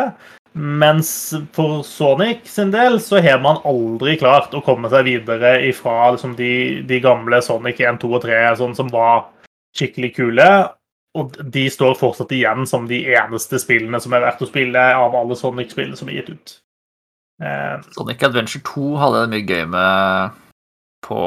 [0.58, 6.12] Mens for Sonic sin del så har man aldri klart å komme seg videre ifra
[6.16, 9.28] liksom, de, de, gamle Sonic 1, 2 og 3 sånn, som var
[9.78, 10.50] skikkelig kule.
[11.18, 15.16] Og de står fortsatt igjen som de eneste spillene som er verdt å spille av
[15.18, 16.58] alle Sonic-spillene som er gitt ut.
[17.42, 20.38] Eh, Sonic Adventure 2 hadde jeg mye gøy med
[21.06, 21.20] på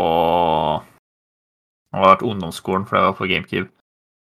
[1.90, 3.70] Det har vært ungdomsskolen, for det var på GameCube.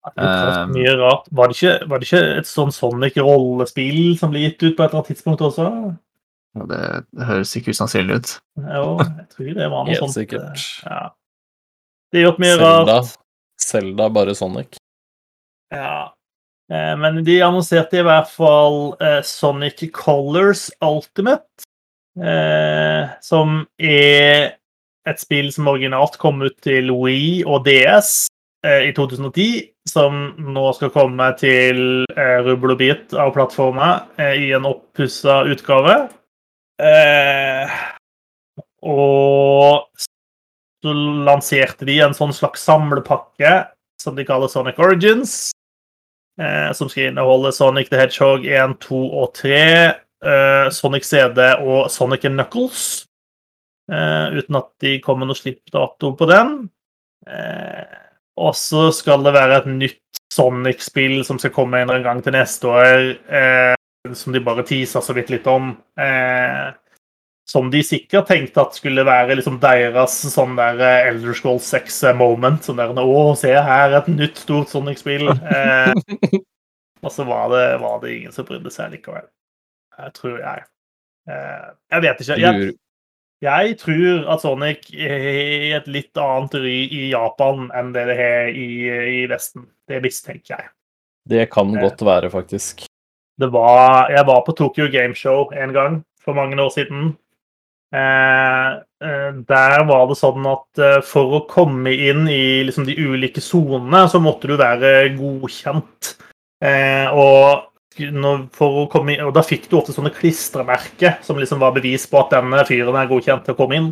[0.02, 1.28] Um, mye rart.
[1.30, 4.88] Var det, ikke, var det ikke et sånn Sonic-rollespill som ble gitt ut på et
[4.88, 5.68] eller annet tidspunkt også?
[6.58, 6.80] Ja, det,
[7.16, 8.32] det høres ikke usannsynlig ut.
[8.66, 10.16] Jo, jeg tror det var noe Helt sånt.
[10.18, 10.64] Sikkert.
[10.88, 11.04] Ja.
[12.12, 12.96] Det er gjort mye Zelda.
[12.98, 13.14] rart.
[13.62, 14.82] Selda, bare Sonic.
[15.72, 16.12] Ja.
[16.72, 21.68] Eh, men de annonserte i hvert fall eh, Sonic Colors Ultimate,
[22.20, 24.58] eh, som er
[25.08, 28.31] et spill som originalt kom ut til Wii og DS eh,
[28.62, 30.18] i 2010, som
[30.54, 33.92] nå skal komme til eh, rubbel og bit av plattforma
[34.22, 35.96] eh, i en oppussa utgave.
[36.82, 37.74] Eh,
[38.86, 39.88] og
[40.82, 40.94] så
[41.26, 43.56] lanserte de en sånn slags samlepakke
[44.02, 45.52] som de kaller Sonic Origins.
[46.42, 49.58] Eh, som skal inneholde Sonic the Hedgehog 1, 2 og 3,
[50.26, 53.08] eh, Sonic CD og Sonic Knuckles.
[53.92, 56.54] Uten at de kommer noe slippdato på den.
[57.28, 58.01] Uh,
[58.40, 59.98] og så skal det være et nytt
[60.32, 63.76] Sonic-spill som skal komme en eller annen gang til neste år, Eh,
[64.16, 65.76] som de bare teasa så vidt litt om.
[67.52, 70.80] som de sikkert tenkte at skulle være liksom deres sånn der
[71.10, 72.64] Elder Scroll 6-moment.
[72.64, 75.28] Sånn der Å, se her, et nytt, stort Sonic-spill.
[77.04, 79.28] og så var det, var det, ingen som brydde seg likevel.
[80.00, 80.64] Jeg tror jeg.
[81.28, 82.40] jeg vet ikke.
[82.40, 82.72] Jeg,
[83.42, 88.52] jeg tror at Sonic har et litt annet ry i Japan enn det det har
[88.54, 89.66] i, i, Vesten.
[89.90, 90.70] Det mistenker jeg.
[91.30, 91.82] Det kan eh.
[91.82, 92.86] godt være, faktisk.
[93.42, 97.16] Det var, jeg var på Tokyo Gameshow en gang for mange år siden.
[97.92, 98.70] Eh,
[99.04, 103.42] eh, der var det sånn at eh, for å komme inn i liksom, de ulike
[103.44, 106.14] sonene, så måtte du være godkjent.
[106.62, 107.71] Eh, og
[108.56, 112.08] for å komme inn, og Da fikk du ofte sånne klistremerker som liksom var bevis
[112.08, 113.92] på at denne fyren er godkjent til å komme inn.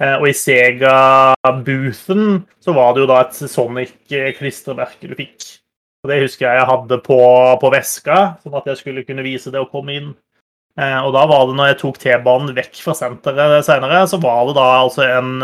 [0.00, 5.58] Eh, og i Sega-boothen så var det jo da et Sonic-klistremerke du fikk.
[6.02, 7.18] Og Det husker jeg jeg hadde på,
[7.62, 10.08] på, veska, sånn at jeg skulle kunne vise det å komme inn.
[10.78, 14.48] Eh, og da var det, når jeg tok T-banen vekk fra senteret senere, så var
[14.48, 15.34] det da altså en,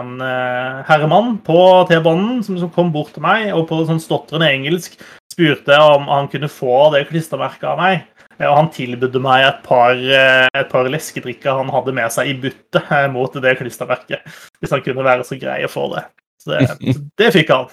[0.00, 1.58] en eh, herremann på
[1.90, 4.96] T-banen som, som, kom bort til meg og på sånn stotrende engelsk
[5.32, 8.06] spurte om han kunne få det klistremerket av meg.
[8.40, 12.38] Og han tilbød meg et par, eh, et par leskedrikker han hadde med seg i
[12.40, 14.24] bytte eh, mot det klistremerket.
[14.60, 16.06] Hvis han kunne være så grei å få det.
[16.40, 17.68] Så det, det fikk han.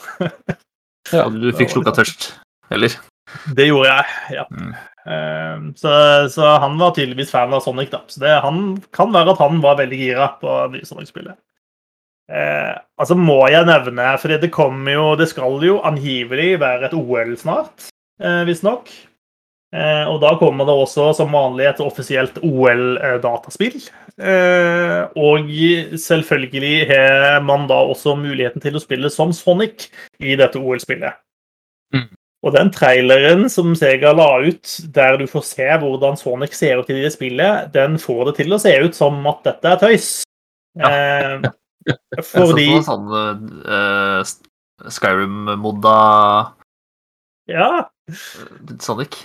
[1.16, 2.34] ja, du fikk slukka tørst,
[2.74, 2.99] eller?
[3.55, 4.45] Det gjorde jeg, ja.
[4.51, 4.76] Mm.
[5.08, 5.89] Ehm, så,
[6.32, 8.03] så, han var tydeligvis fan av Sonic, da.
[8.08, 11.39] Så det han, kan være at han var veldig gira på nye Sonic-spillet.
[12.28, 16.95] Eh, altså må jeg nevne, for det kommer jo Det skal jo angivelig være et
[16.97, 17.88] OL snart,
[18.19, 18.91] eh, visstnok.
[19.75, 23.82] Eh, og da kommer det også som vanlig et offisielt OL-dataspill.
[24.17, 25.49] Eh, og
[25.99, 29.89] selvfølgelig har man da også muligheten til å spille som Sonic
[30.23, 31.19] i dette OL-spillet.
[31.93, 32.07] Mm.
[32.45, 36.91] Og den traileren som Sega la ut, der du får se hvordan Sonic ser ut
[36.93, 40.11] i det spillet, den får det til å se ut som at dette er tøys.
[40.78, 40.91] Ja.
[41.88, 45.97] Eh, fordi Jeg så på sånn uh, Skyrim-modda
[47.51, 47.69] Ja.
[48.80, 49.19] Sonic.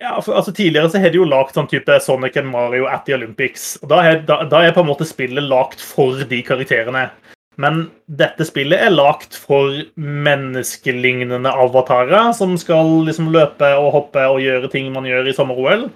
[0.00, 3.06] Ja, for, altså Tidligere så har de jo lagd sånn type Sonic and Mario at
[3.06, 3.76] the Olympics.
[3.82, 7.08] og Da er, da, da er på en måte spillet lagd for de karakterene.
[7.56, 7.86] Men
[8.20, 14.68] dette spillet er lagd for menneskelignende avatarer som skal liksom løpe og hoppe og gjøre
[14.72, 15.86] ting man gjør i sommer-OL.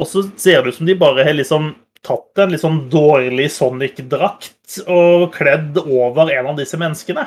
[0.00, 1.74] Og så ser det ut som de bare har liksom
[2.06, 7.26] tatt en litt sånn dårlig Sonic-drakt og kledd over en av disse menneskene.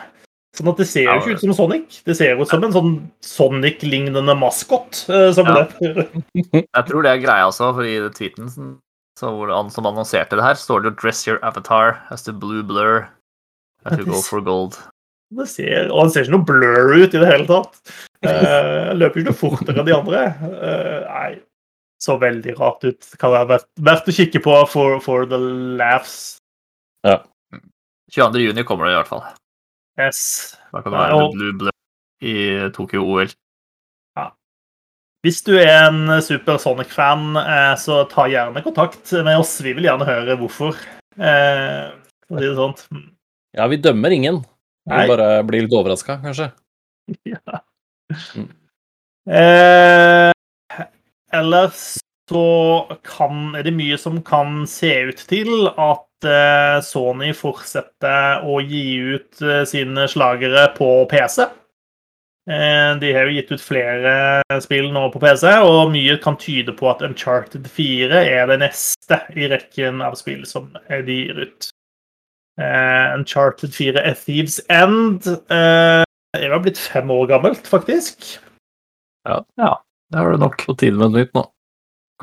[0.55, 1.99] Sånn at det ser jo ikke ut som Sonic.
[2.07, 5.03] Det ser ut som en sånn Sonic-lignende maskot.
[5.35, 5.65] Som ja.
[5.91, 8.75] Jeg tror det er greia også, for i tweeten som,
[9.19, 13.07] som annonserte det her, står det jo 'Dress your avatar as the blue blur
[13.85, 14.79] as you go for gold'.
[15.35, 17.79] Det ser, og han ser ikke noe blur ut i det hele tatt.
[18.23, 20.21] Uh, løper ikke noe fortere enn de andre.
[20.39, 21.31] Uh, nei,
[22.01, 22.99] så veldig rart ut.
[23.11, 25.37] Det kan være verdt, verdt å kikke på for, for the
[25.79, 26.37] laughs.
[27.05, 27.21] Ja.
[28.11, 28.41] 22.
[28.49, 29.23] juni kommer det i hvert fall.
[29.99, 30.19] Yes.
[30.73, 31.71] Da kan det være Blue og- Blue
[32.25, 32.35] i
[32.75, 33.31] Tokyo OL.
[34.17, 34.27] Ja.
[35.25, 39.55] Hvis du er en Super Sonic-fan, eh, så ta gjerne kontakt med oss.
[39.61, 40.75] Vi vil gjerne høre hvorfor.
[41.15, 41.91] Eh,
[42.27, 42.85] for å si det sånt.
[43.55, 44.41] Ja, vi dømmer ingen.
[44.85, 45.07] Vi Nei.
[45.07, 46.51] bare blir litt overraska, kanskje.
[47.25, 47.59] Ja.
[48.35, 48.49] Mm.
[49.29, 50.31] Eh,
[51.35, 51.95] ellers
[52.29, 52.45] så
[53.05, 58.87] kan, er det mye som kan se ut til at eh, Sony fortsetter å gi
[59.13, 61.45] ut eh, sine slagere på PC.
[62.49, 64.15] Eh, de har jo gitt ut flere
[64.61, 69.21] spill nå på PC, og mye kan tyde på at Uncharted 4 er det neste
[69.37, 71.69] i rekken av spill som de gir ut.
[72.61, 76.03] Eh, Uncharted 4 A Thieves End eh,
[76.37, 78.37] er jo blitt fem år gammelt, faktisk.
[80.15, 80.61] Det har du nok.
[80.63, 81.41] På tide med et nytt nå.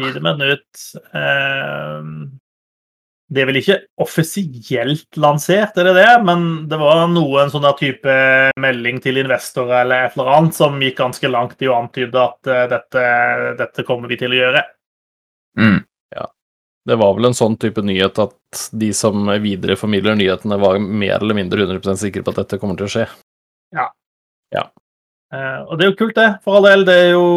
[0.00, 0.84] Tide med et nytt.
[1.12, 2.06] Eh,
[3.32, 6.08] det er vel ikke offisielt lansert, er det det?
[6.24, 8.16] Men det var noen en sånn type
[8.64, 12.48] melding til investorer eller et eller annet som gikk ganske langt i å antyde at
[12.48, 13.04] eh, dette,
[13.60, 14.64] dette kommer vi til å gjøre.
[15.60, 15.82] Mm.
[16.88, 21.36] Det var vel en sånn type nyhet at de som videreformidler nyhetene, var mer eller
[21.38, 23.04] mindre 100% sikre på at dette kommer til å skje.
[25.32, 26.30] Eh, og det er jo kult, det.
[26.42, 26.82] For all del.
[26.88, 27.28] Det er jo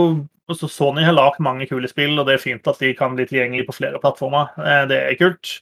[0.52, 3.26] også Sony har lagd mange kule spill, og det er fint at de kan bli
[3.30, 4.52] tilgjengelige på flere plattformer.
[4.62, 5.60] Eh, det er kult.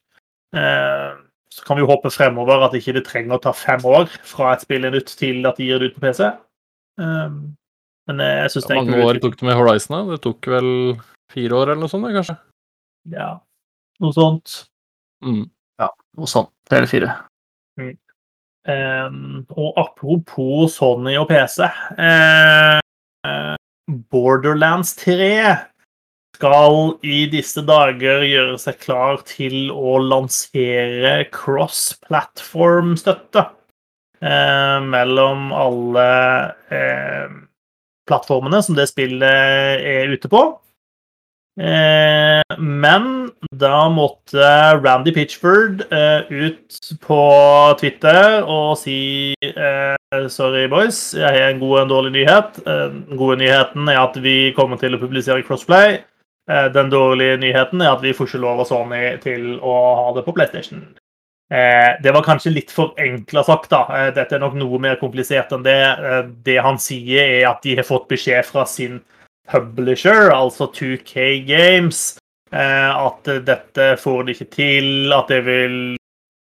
[0.56, 1.12] Eh,
[1.54, 4.54] så kan vi jo håpe fremover at ikke det trenger å ta fem år fra
[4.54, 6.30] et spill er nytt til at de gir det ut på PC.
[7.00, 7.40] Eh,
[8.12, 9.96] men jeg syns det Hvor er mange år tok det med Horizon?
[9.96, 10.04] da?
[10.12, 10.70] Det tok vel
[11.32, 12.38] fire år eller noe sånt, kanskje?
[13.14, 13.30] Ja,
[14.04, 14.64] noe sånt.
[15.24, 15.46] Mm.
[16.20, 16.52] Noe sånt.
[16.68, 17.14] Tre eller fire.
[18.64, 21.66] Um, og apropos Sony og PC
[22.00, 22.80] Uh,
[23.28, 23.56] eh,
[23.88, 25.58] Borderlands 3
[26.38, 33.44] skal i disse dager gjøre seg klar til å lansere cross-platform-støtte
[34.24, 36.08] eh, mellom alle
[36.74, 37.30] eh,
[38.10, 40.42] plattformene som det spillet er ute på.
[41.62, 44.42] Eh, men da måtte
[44.82, 47.22] Randy Pitchford eh, ut på
[47.78, 49.94] Twitter og si eh,
[50.30, 52.60] Sorry, boys, jeg har en god og en dårlig nyhet.
[52.68, 56.04] Eh, Den gode nyheten er at vi kommer til å publisere Crossplay.
[56.50, 60.12] Eh, den dårlige nyheten er at vi får ikke lov av Sony til å ha
[60.18, 60.84] det på PlayStation.
[61.54, 63.70] Eh, det var kanskje litt for enkla sagt.
[63.70, 63.86] da.
[63.90, 65.82] Eh, dette er nok noe mer komplisert enn det.
[65.82, 69.02] Eh, det han sier, er at de har fått beskjed fra sin
[69.52, 72.18] publisher, altså 2K Games,
[72.52, 75.98] eh, at dette får de ikke til, at det vil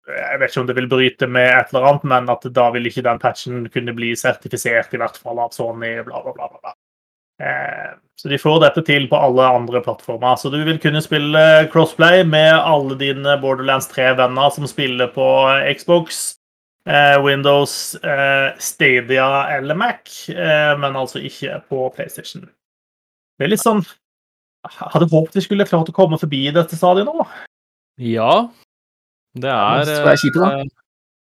[0.09, 2.89] Jeg vet ikke om det vil bryte med et eller annet, men at da vil
[2.91, 6.49] ikke den patchen kunne bli sertifisert, i hvert fall av Sony, bla, bla, bla.
[6.59, 6.73] bla.
[7.43, 10.37] Eh, Så de får dette til på alle andre plattformer.
[10.39, 11.41] Så du vil kunne spille
[11.73, 15.27] crossplay med alle dine Borderlands 3-venner som spiller på
[15.75, 16.37] Xbox,
[16.87, 22.47] eh, Windows, eh, Stadia eller Mac, eh, men altså ikke på PlayStation.
[23.39, 27.09] Det er litt sånn Jeg hadde håpet vi skulle klart å komme forbi dette stadiet
[27.09, 27.27] nå.
[27.99, 28.49] Ja,
[29.35, 30.51] det er er kjipe, da.
[30.61, 30.73] eh,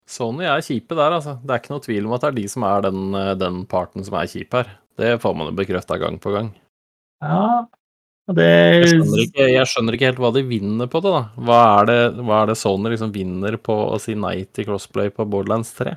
[0.07, 1.37] Sony er kjipe der, altså.
[1.43, 3.65] Det er ikke noe tvil om at det er de som er den, eh, den
[3.67, 4.69] parten som er kjip her.
[4.97, 6.53] Det får man jo bekrefta gang på gang.
[7.21, 7.65] Ja,
[8.33, 11.23] det Jeg skjønner, ikke, jeg skjønner ikke helt hva de vinner på det, da.
[11.47, 15.11] Hva er det, hva er det Sony liksom vinner på å si nei til crossplay
[15.13, 15.95] på Borderlands 3?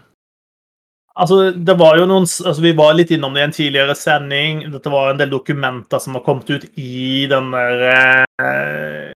[1.20, 4.62] Altså, det var jo noen, altså Vi var litt innom det i en tidligere sending.
[4.72, 9.12] Dette var en del dokumenter som har kommet ut i den der eh,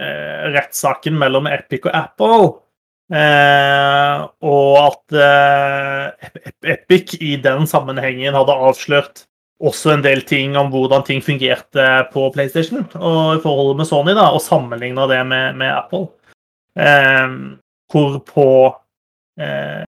[0.00, 2.50] rettssaken mellom Epic og Apple.
[3.10, 6.28] Eh, og at eh,
[6.76, 9.24] Epic i den sammenhengen hadde avslørt
[9.60, 14.14] også en del ting om hvordan ting fungerte på PlayStation og i forholdet med Sony,
[14.16, 16.06] da, og sammenligna det med, med Apple.
[16.78, 17.34] Eh,
[17.90, 18.48] hvorpå
[19.42, 19.82] eh,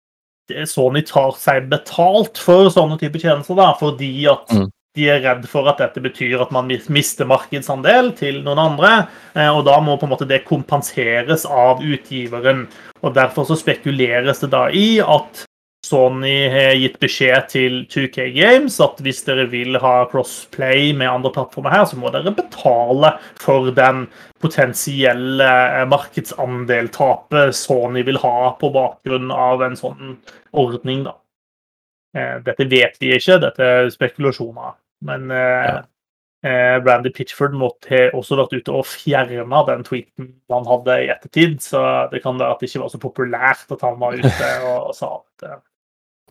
[0.68, 4.70] Sony tar seg betalt for sånne typer tjenester, da, fordi at Mm.
[4.98, 9.08] De er redd for at dette betyr at man mister markedsandel til noen andre.
[9.36, 12.68] eh, Og da må på en måte det kompenseres av utgiveren.
[13.02, 15.46] Og Derfor så spekuleres det da i at
[15.84, 21.32] Sony har gitt beskjed til 2K Games at hvis dere vil ha crossplay med andre
[21.34, 24.06] plattformer her, så må dere betale for den
[24.44, 30.18] potensielle eh, markedsandeltapet Sony vil ha på bakgrunn av en sånn
[30.54, 31.16] ordning, da.
[32.16, 34.78] Eh, Dette vet vi ikke, dette er spekulasjoner.
[35.06, 35.82] Men eh,
[36.46, 41.12] eh, Randy Pitchford måtte ha også vært ute og fjerna den tweeten han hadde i
[41.14, 41.84] ettertid, så
[42.14, 44.98] det kan være at det ikke var så populært at han var ute og, og
[44.98, 45.62] sa at eh,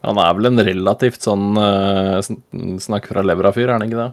[0.07, 1.51] Han er vel en relativt sånn
[2.81, 4.11] snakk fra levra-fyr, er han ikke det?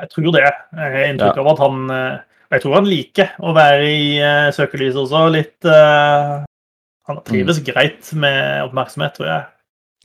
[0.00, 0.46] Jeg tror det.
[0.48, 4.06] Jeg har inntrykk av at han Jeg tror han liker å være i
[4.56, 5.20] søkelyset også.
[5.34, 6.40] Litt uh,
[7.10, 7.66] Han trives mm.
[7.68, 9.44] greit med oppmerksomhet, tror jeg.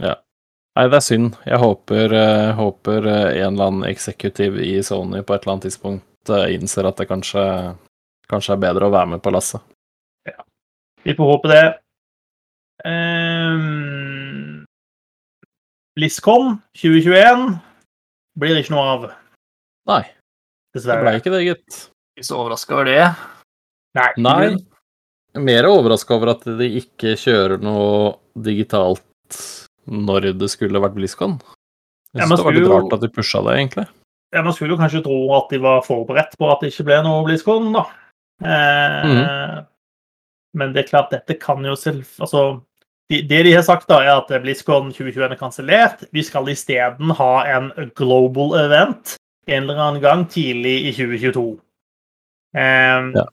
[0.03, 0.17] Ja.
[0.77, 1.33] Nei, det er synd.
[1.41, 2.13] Jeg håper,
[2.53, 7.07] håper en eller annen eksekutiv i Sony på et eller annet tidspunkt innser at det
[7.09, 7.45] kanskje,
[8.29, 9.63] kanskje er bedre å være med på lasset.
[10.29, 10.45] Ja.
[11.01, 11.63] Vi får håpe det.
[12.85, 14.67] Um,
[15.97, 17.57] BlizzCon 2021
[18.37, 19.11] blir det ikke noe av.
[19.89, 20.03] Nei.
[20.77, 21.01] Dessverre.
[21.01, 21.83] Det ble ikke det, gitt.
[22.13, 23.07] Ikke så overraska over det.
[23.97, 24.11] Nei.
[24.21, 25.41] Nei.
[25.41, 28.13] Mer overraska over at de ikke kjører noe
[28.45, 29.41] digitalt
[29.87, 31.37] når det skulle vært BlizzCon.
[32.15, 33.87] Jeg syns ja, det var litt rart at de pusha det, egentlig.
[34.35, 37.01] Ja, Man skulle jo kanskje tro at de var forberedt på at det ikke ble
[37.05, 37.83] noe BlizzCon, da.
[38.43, 39.67] Eh, mm.
[40.57, 42.59] Men det er klart, dette kan jo selv Altså,
[43.09, 46.03] det de har sagt, da, er at BlizzCon 2021 er kansellert.
[46.11, 49.15] Vi skal isteden ha en global event
[49.47, 51.45] en eller annen gang tidlig i 2022.
[52.57, 53.25] Eh, ja.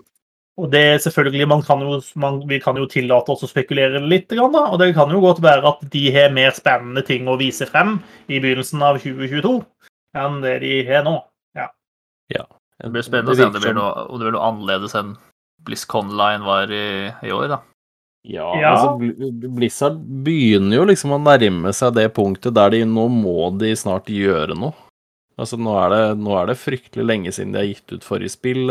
[0.61, 3.99] Og det er selvfølgelig, man kan jo, man, Vi kan jo tillate oss å spekulere
[3.99, 4.29] litt.
[4.31, 7.67] Da, og det kan jo godt være at de har mer spennende ting å vise
[7.67, 7.97] frem
[8.29, 9.57] i begynnelsen av 2022
[10.15, 11.17] enn det de har nå.
[11.59, 11.69] Ja.
[12.31, 12.45] ja.
[12.79, 15.17] Det blir spennende å se om det blir noe, det blir noe annerledes enn
[15.67, 16.87] BlizzCon-line var i,
[17.27, 17.49] i år.
[17.57, 17.61] da.
[18.25, 18.71] Ja, ja.
[18.73, 23.75] altså Blizzard begynner jo liksom å nærme seg det punktet der de nå må de
[23.77, 24.73] snart gjøre noe.
[25.35, 28.33] Altså nå er det, nå er det fryktelig lenge siden de har gitt ut forrige
[28.33, 28.71] spill.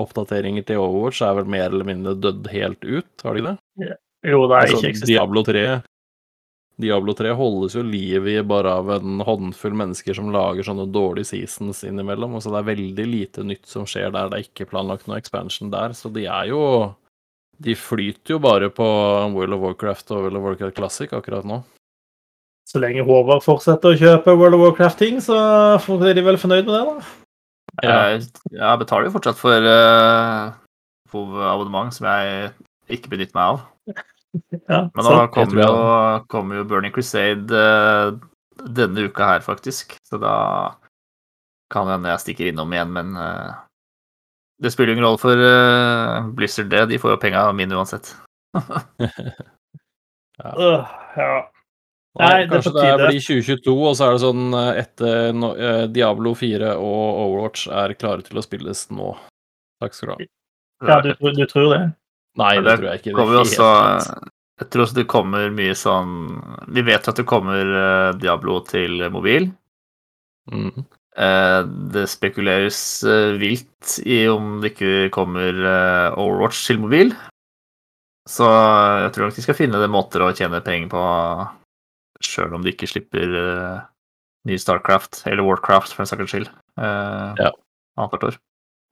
[0.00, 3.56] Oppdateringer til Overwatch er vel mer eller mindre dødd helt ut, har de det?
[4.24, 5.10] Jo, det er altså, ikke eksisterende.
[5.12, 5.66] Diablo 3
[6.80, 11.30] Diablo 3 holdes jo liv i bare av en håndfull mennesker som lager sånne dårlige
[11.30, 12.34] seasons innimellom.
[12.34, 15.20] Og så det er veldig lite nytt som skjer der det er ikke planlagt noe
[15.20, 15.94] expansion der.
[15.94, 16.64] Så de er jo
[17.62, 18.84] de flyter jo bare på
[19.36, 21.60] World of Warcraft og World of Warcraft Classic akkurat nå.
[22.66, 25.36] Så lenge Håvard fortsetter å kjøpe World of Warcraft-ting, så
[25.76, 27.23] er de vel fornøyd med det, da?
[27.82, 27.94] Ja.
[28.14, 30.54] Jeg betaler jo fortsatt for uh,
[31.14, 32.52] abonnement som jeg
[32.92, 33.64] ikke benytter meg av.
[34.66, 35.74] Ja, Men nå kommer jo,
[36.26, 38.16] kommer jo, Burning Crusade uh,
[38.66, 39.94] denne uka her, faktisk.
[40.02, 40.74] Så da
[41.70, 43.54] kan hende jeg stikker innom igjen, men uh,
[44.58, 46.82] det spiller ingen rolle for uh, Blizzard, det.
[46.90, 48.10] De får jo penga mine uansett.
[50.42, 50.82] ja.
[51.14, 51.30] Ja.
[52.20, 55.84] Nei, kanskje det, det blir 2022, og så er det sånn eh, etter no, uh,
[55.90, 59.10] Diablo 4 og Overwatch er klare til å spilles nå.
[59.82, 60.28] Takk skal du ha.
[60.84, 61.82] Ja, du, du tror det?
[62.38, 63.16] Nei, det, det tror jeg ikke.
[63.18, 63.70] Det også,
[64.62, 66.14] jeg tror også det kommer mye sånn
[66.74, 67.74] Vi vet at det kommer
[68.18, 69.50] Diablo til mobil.
[70.50, 70.84] Mm.
[71.16, 71.60] Eh,
[71.94, 77.14] det spekuleres eh, vilt i om det ikke kommer eh, Overwatch til mobil.
[78.26, 81.02] Så jeg tror nok de skal finne det måter å tjene penger på,
[82.28, 83.36] sjøl om de ikke slipper
[84.44, 87.52] ny Starcraft, eller Warcraft for en saks skyld, ja.
[87.96, 88.36] annethvert år.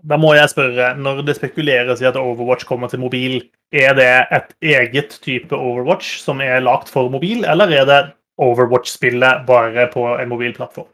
[0.08, 3.36] Da må jeg spørre, når det spekuleres i at Overwatch kommer til mobil,
[3.70, 8.00] er det et eget type Overwatch som er lagt for mobil, eller er det
[8.42, 10.88] Overwatch-spillet bare på en mobilplattform?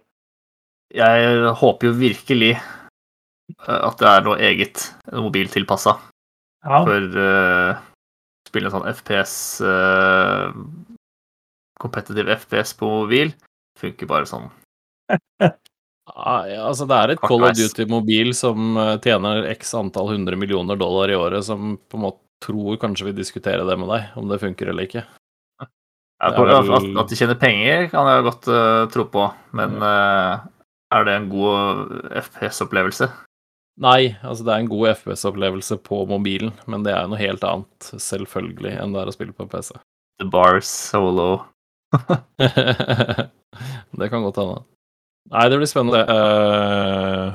[0.95, 5.99] jeg håper jo virkelig eh, at det er noe eget mobiltilpassa.
[6.66, 6.80] Ja.
[6.82, 7.78] For uh,
[8.49, 10.51] spille en sånn FPS uh,
[11.79, 13.35] Competitive FPS på mobil
[13.79, 14.49] funker bare sånn.
[15.43, 18.74] ja, altså det er et Call of Duty-mobil som
[19.05, 23.12] tjener x antall hundre millioner dollar i året, som på en måte tror kanskje vi
[23.19, 25.05] diskuterer det med deg, om det funker eller ikke.
[26.19, 26.51] Ja, vel...
[26.51, 29.28] at, at, de tjener penger, kan jeg godt uh, tro på,
[29.59, 30.43] men uh,
[30.94, 31.93] er det en god
[32.24, 33.11] FPS-opplevelse?
[33.78, 37.93] Nei, altså det er en god FPS-opplevelse på mobilen, men det er noe helt annet,
[37.93, 39.77] selvfølgelig, enn det er å spille på PC.
[40.19, 41.44] The bars solo.
[43.98, 44.59] Det kan godt hende.
[45.32, 46.02] Nei, det blir spennende.
[46.09, 47.28] Uh,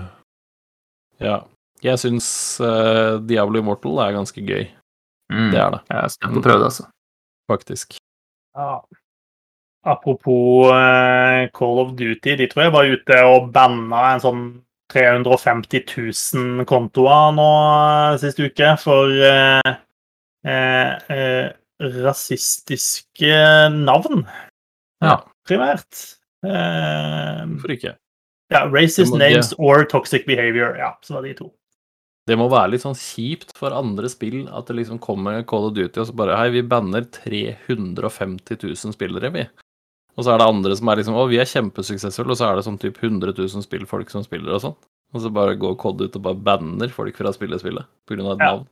[1.21, 1.37] ja.
[1.83, 2.27] Jeg syns
[2.63, 4.65] uh, Diablo Immortal er ganske gøy.
[5.33, 5.49] Mm.
[5.51, 5.81] Det er det.
[5.89, 6.85] Jeg skal prøve det, altså.
[7.51, 7.97] Faktisk.
[8.55, 8.79] Ja.
[9.83, 14.45] Apropos uh, Call of Duty, de tror jeg var ute og banna en sånn
[14.93, 19.73] 350 000 kontoer nå uh, sist uke for uh,
[22.03, 23.33] rasistiske
[23.73, 24.23] navn.
[25.03, 25.19] Ja.
[25.47, 26.05] Primært.
[26.43, 27.97] Hvorfor ikke?
[28.53, 30.77] Ja, Racist names or toxic behavior.
[30.77, 31.49] Ja, så var de to.
[32.27, 35.73] Det må være litt sånn kjipt for andre spill at det liksom kommer Call of
[35.75, 39.43] Duty og så bare Hei, vi banner 350 000 spillere, vi.
[40.15, 42.59] Og så er det andre som er liksom Å, vi er kjempesuksessfulle, og så er
[42.59, 44.77] det sånn typ 100 000 spillfolk som spiller og sånn.
[45.13, 48.35] Og så bare går COD ut og bare banner folk fra spillespillet spille spillet pga.
[48.37, 48.53] et ja.
[48.53, 48.67] navn.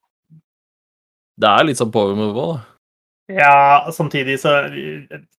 [1.42, 2.68] Det er litt sånn power move òg, da.
[3.30, 4.50] Ja, samtidig så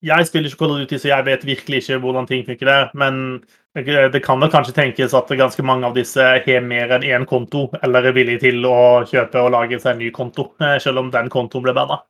[0.03, 2.91] Jeg spiller ikke Call of Duty, så jeg vet virkelig ikke hvordan ting funker der.
[2.95, 3.43] Men
[3.75, 7.71] det kan vel kanskje tenkes at ganske mange av disse har mer enn én konto,
[7.83, 11.11] eller er villige til å kjøpe og lage seg en ny konto, eh, selv om
[11.11, 12.03] den kontoen ble banna.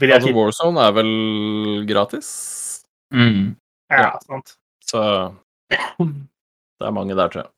[0.00, 1.12] Altså, Warzone er vel
[1.86, 2.30] gratis?
[3.14, 3.54] Mm.
[3.92, 4.12] Ja, ja.
[4.24, 4.56] sant.
[4.82, 5.02] Så
[5.70, 7.53] det er mange der, tror jeg.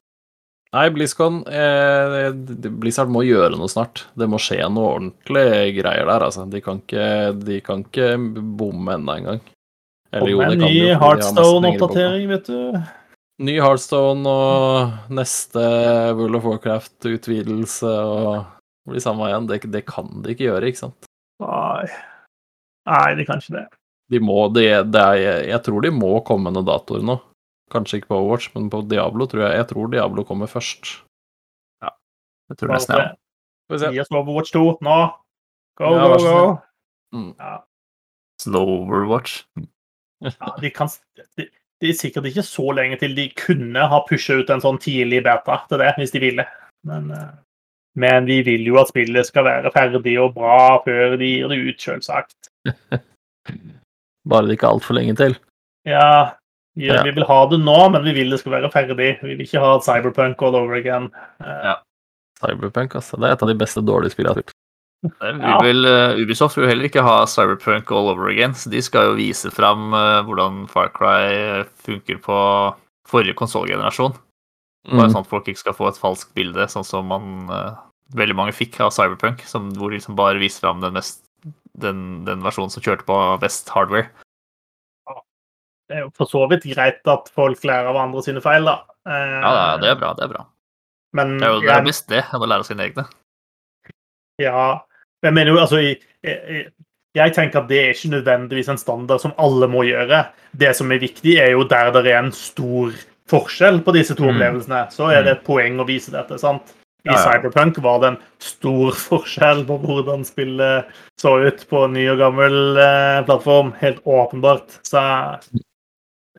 [0.74, 2.32] Nei, BlizzCon eh,
[2.66, 4.05] Blizzard må gjøre noe snart.
[4.18, 6.44] Det må skje noe ordentlig greier der, altså.
[6.51, 7.06] De kan ikke,
[7.38, 8.16] de kan ikke
[8.59, 9.40] bomme enda engang.
[10.12, 10.66] Eller jo, en kan jo.
[10.68, 12.82] Ny Heartstone-oppdatering, vet du.
[13.47, 15.62] Ny Heartstone og neste
[16.16, 18.47] World of Warcraft-utvidelse og
[18.88, 19.48] blir samme igjen.
[19.51, 21.09] Det, det, kan de ikke gjøre, ikke sant?
[21.44, 21.88] Nei,
[22.88, 23.66] Nei de kan ikke det.
[24.12, 27.18] De må, det, det er, jeg tror de må komme med noen datoer nå.
[27.72, 31.02] Kanskje ikke på Overwatch, men på Diablo tror jeg Jeg tror Diablo kommer først.
[31.82, 31.90] Ja,
[32.51, 33.14] jeg tror nesten ja.
[33.90, 34.98] Gi oss Overwatch 2 nå!
[35.76, 36.56] Go, ja, go, go!
[37.12, 37.32] Mm.
[37.38, 37.56] Ja.
[38.43, 39.44] Slow Overwatch.
[40.22, 40.88] ja, de kan
[41.36, 41.48] de,
[41.80, 45.20] det er sikkert ikke så lenge til de kunne ha pusha ut en sånn tidlig
[45.26, 46.47] beta til det, hvis de ville.
[46.88, 47.34] Men, eh,
[48.01, 51.60] men vi vil jo at spillet skal være ferdig og bra før de gir det
[51.66, 52.52] ut, selvsagt.
[54.30, 55.36] Bare det ikke er altfor lenge til.
[55.86, 56.36] Ja,
[56.77, 59.16] ja, Vi vil ha det nå, men vi vil det skal være ferdig.
[59.23, 61.09] Vi vil ikke ha Cyberpunk all over again.
[61.40, 61.77] Eh, ja.
[62.43, 63.16] Cyberpunk, altså.
[63.16, 64.62] Det er et av de beste dårlige spillene jeg har spilt.
[65.23, 65.57] Ja.
[65.62, 69.19] Vil, uh, Ubisoft vil heller ikke ha Cyberpunk all over again, så de skal jo
[69.19, 72.39] vise fram uh, hvordan Far Cry funker på
[73.07, 74.16] forrige konsollgenerasjon.
[74.86, 74.98] Mm.
[74.98, 77.78] Bare sånn at folk ikke skal få et falskt bilde, sånn som man uh,
[78.15, 80.98] veldig mange fikk av Cyberpunk, som, hvor de liksom bare viser fram den,
[81.82, 84.11] den, den, versjonen som kjørte på best hardware.
[85.86, 88.80] Det er jo for så vidt greit at folk lærer av andre sine feil, da.
[89.06, 90.12] ja, det er bra.
[90.18, 90.46] Det er bra.
[91.16, 93.06] Men, det er jo det er best det, enn å lære sine egne.
[94.42, 94.64] Ja,
[95.24, 96.00] jeg mener jo, altså jeg,
[97.16, 100.26] jeg, tenker at det er ikke nødvendigvis en standard som alle må gjøre.
[100.52, 102.92] Det som er viktig, er jo der det er en stor
[103.30, 104.34] forskjell på disse to mm.
[104.34, 104.82] opplevelsene.
[104.92, 106.38] Så er det et poeng å vise dette.
[106.42, 106.74] sant?
[107.06, 107.22] I ja, ja.
[107.22, 112.58] Cyberpunk var det en stor forskjell på hvordan spillet så ut på ny og gammel
[112.82, 113.72] eh, plattform.
[113.80, 114.80] Helt åpenbart.
[114.86, 115.00] Så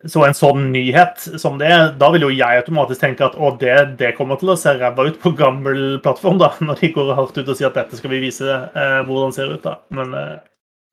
[0.06, 3.76] så en sånn nyhet som det, da vil jo jeg automatisk tenke at å, det,
[3.98, 7.40] det kommer til å se ræva ut på gammel plattform, da, når de går hardt
[7.40, 9.80] ut og sier at dette skal vi vise eh, hvordan det ser ut, da.
[9.98, 10.36] Men eh,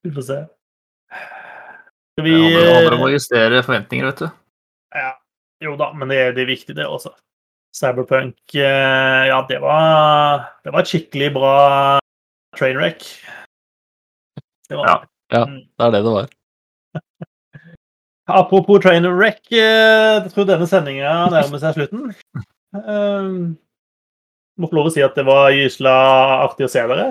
[0.06, 0.38] vi får se.
[2.14, 4.30] Skal vi Det handler om å justere forventninger, vet du.
[4.94, 5.12] Ja.
[5.64, 7.12] Jo da, men det, det er viktig, det også.
[7.74, 11.54] Cyberpunk, eh, ja, det var, det var et skikkelig bra
[12.56, 13.04] trainwreck.
[14.68, 14.96] Det var, ja,
[15.34, 15.60] ja, mm.
[15.66, 16.28] det er det det var.
[18.26, 22.14] Apropos Trainer Wreck, eh, jeg tror denne sendinga nærmer seg slutten.
[22.72, 23.34] Um,
[24.56, 25.92] må få lov å si at det var gysla
[26.46, 27.10] artig å se dere.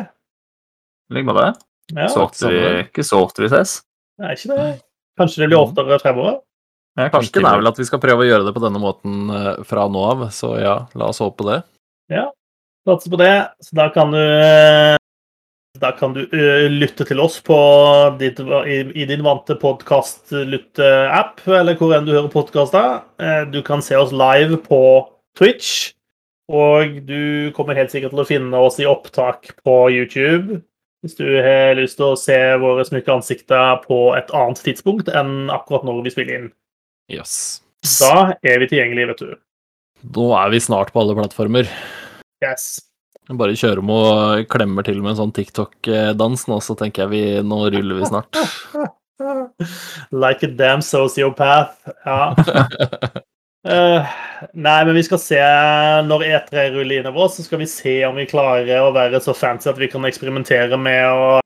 [1.14, 1.52] Ligg med det.
[1.94, 3.82] Ja, så ofte vi, ikke så ofte vi ses.
[4.24, 4.68] Nei, ikke det.
[5.20, 6.40] Kanskje det blir oftere fremover?
[6.98, 9.62] Ja, Tanken er vel at vi skal prøve å gjøre det på denne måten eh,
[9.70, 11.60] fra nå av, så ja, la oss håpe det.
[12.14, 12.28] Ja,
[12.90, 13.34] satser på det.
[13.66, 14.22] Så da kan du
[15.84, 17.58] eh, da kan du uh, lytte til oss på
[18.20, 23.04] ditt, i, i, din vante podkast-lytte-app, eller hvor enn du hører podkaster.
[23.22, 24.82] Uh, du kan se oss live på
[25.38, 25.92] Twitch.
[26.52, 30.60] Og du kommer helt sikkert til å finne oss i opptak på YouTube.
[31.04, 35.52] Hvis du har lyst til å se våre smykke ansikter på et annet tidspunkt enn
[35.52, 36.52] akkurat når vi spiller inn.
[37.12, 37.64] Yes.
[38.00, 39.34] Da er vi tilgjengelige, vet du.
[40.16, 41.68] Nå er vi snart på alle plattformer.
[42.44, 42.93] Yes.
[43.32, 47.24] Bare kjører om og klemmer til med en sånn TikTok-dans nå, så tenker jeg vi
[47.48, 48.40] Nå ruller vi snart.
[50.12, 51.78] like a damn sociopath.
[52.06, 52.34] Ja.
[53.68, 54.12] uh,
[54.66, 55.40] nei, men vi skal se
[56.08, 59.72] Når E3 ruller innover, så skal vi se om vi klarer å være så fancy
[59.72, 61.40] at vi kan eksperimentere med å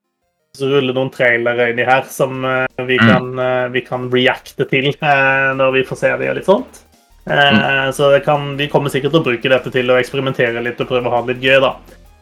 [0.58, 3.06] rulle noen trailere inni her som uh, vi, mm.
[3.06, 6.84] kan, uh, vi, kan, reacte til når vi får se det og litt sånt.
[7.28, 7.94] Mm.
[7.94, 11.10] Så kan, vi kommer sikkert til å bruke dette til å eksperimentere litt og prøve
[11.10, 11.60] å ha det litt gøy.
[11.64, 11.74] da.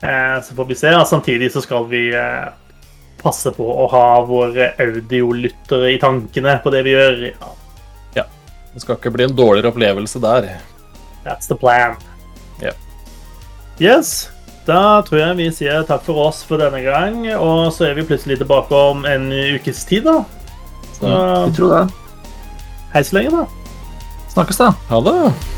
[0.02, 0.94] Eh, så får vi se.
[1.06, 2.48] Samtidig så skal vi eh,
[3.22, 7.20] passe på å ha våre audiolyttere i tankene på det vi gjør.
[7.32, 7.52] Ja.
[8.22, 8.26] ja.
[8.74, 10.50] Det skal ikke bli en dårligere opplevelse der.
[11.26, 11.98] That's the plan.
[12.62, 12.78] Yeah.
[13.80, 14.30] Yes.
[14.66, 18.08] Da tror jeg vi sier takk for oss for denne gang, og så er vi
[18.08, 20.24] plutselig tilbake om en ukes tid, da.
[20.96, 21.84] Så ja, vi tror det.
[22.96, 23.65] Hei så lenge, da.
[24.36, 24.74] Snakkes, da.
[24.90, 25.55] Ha det.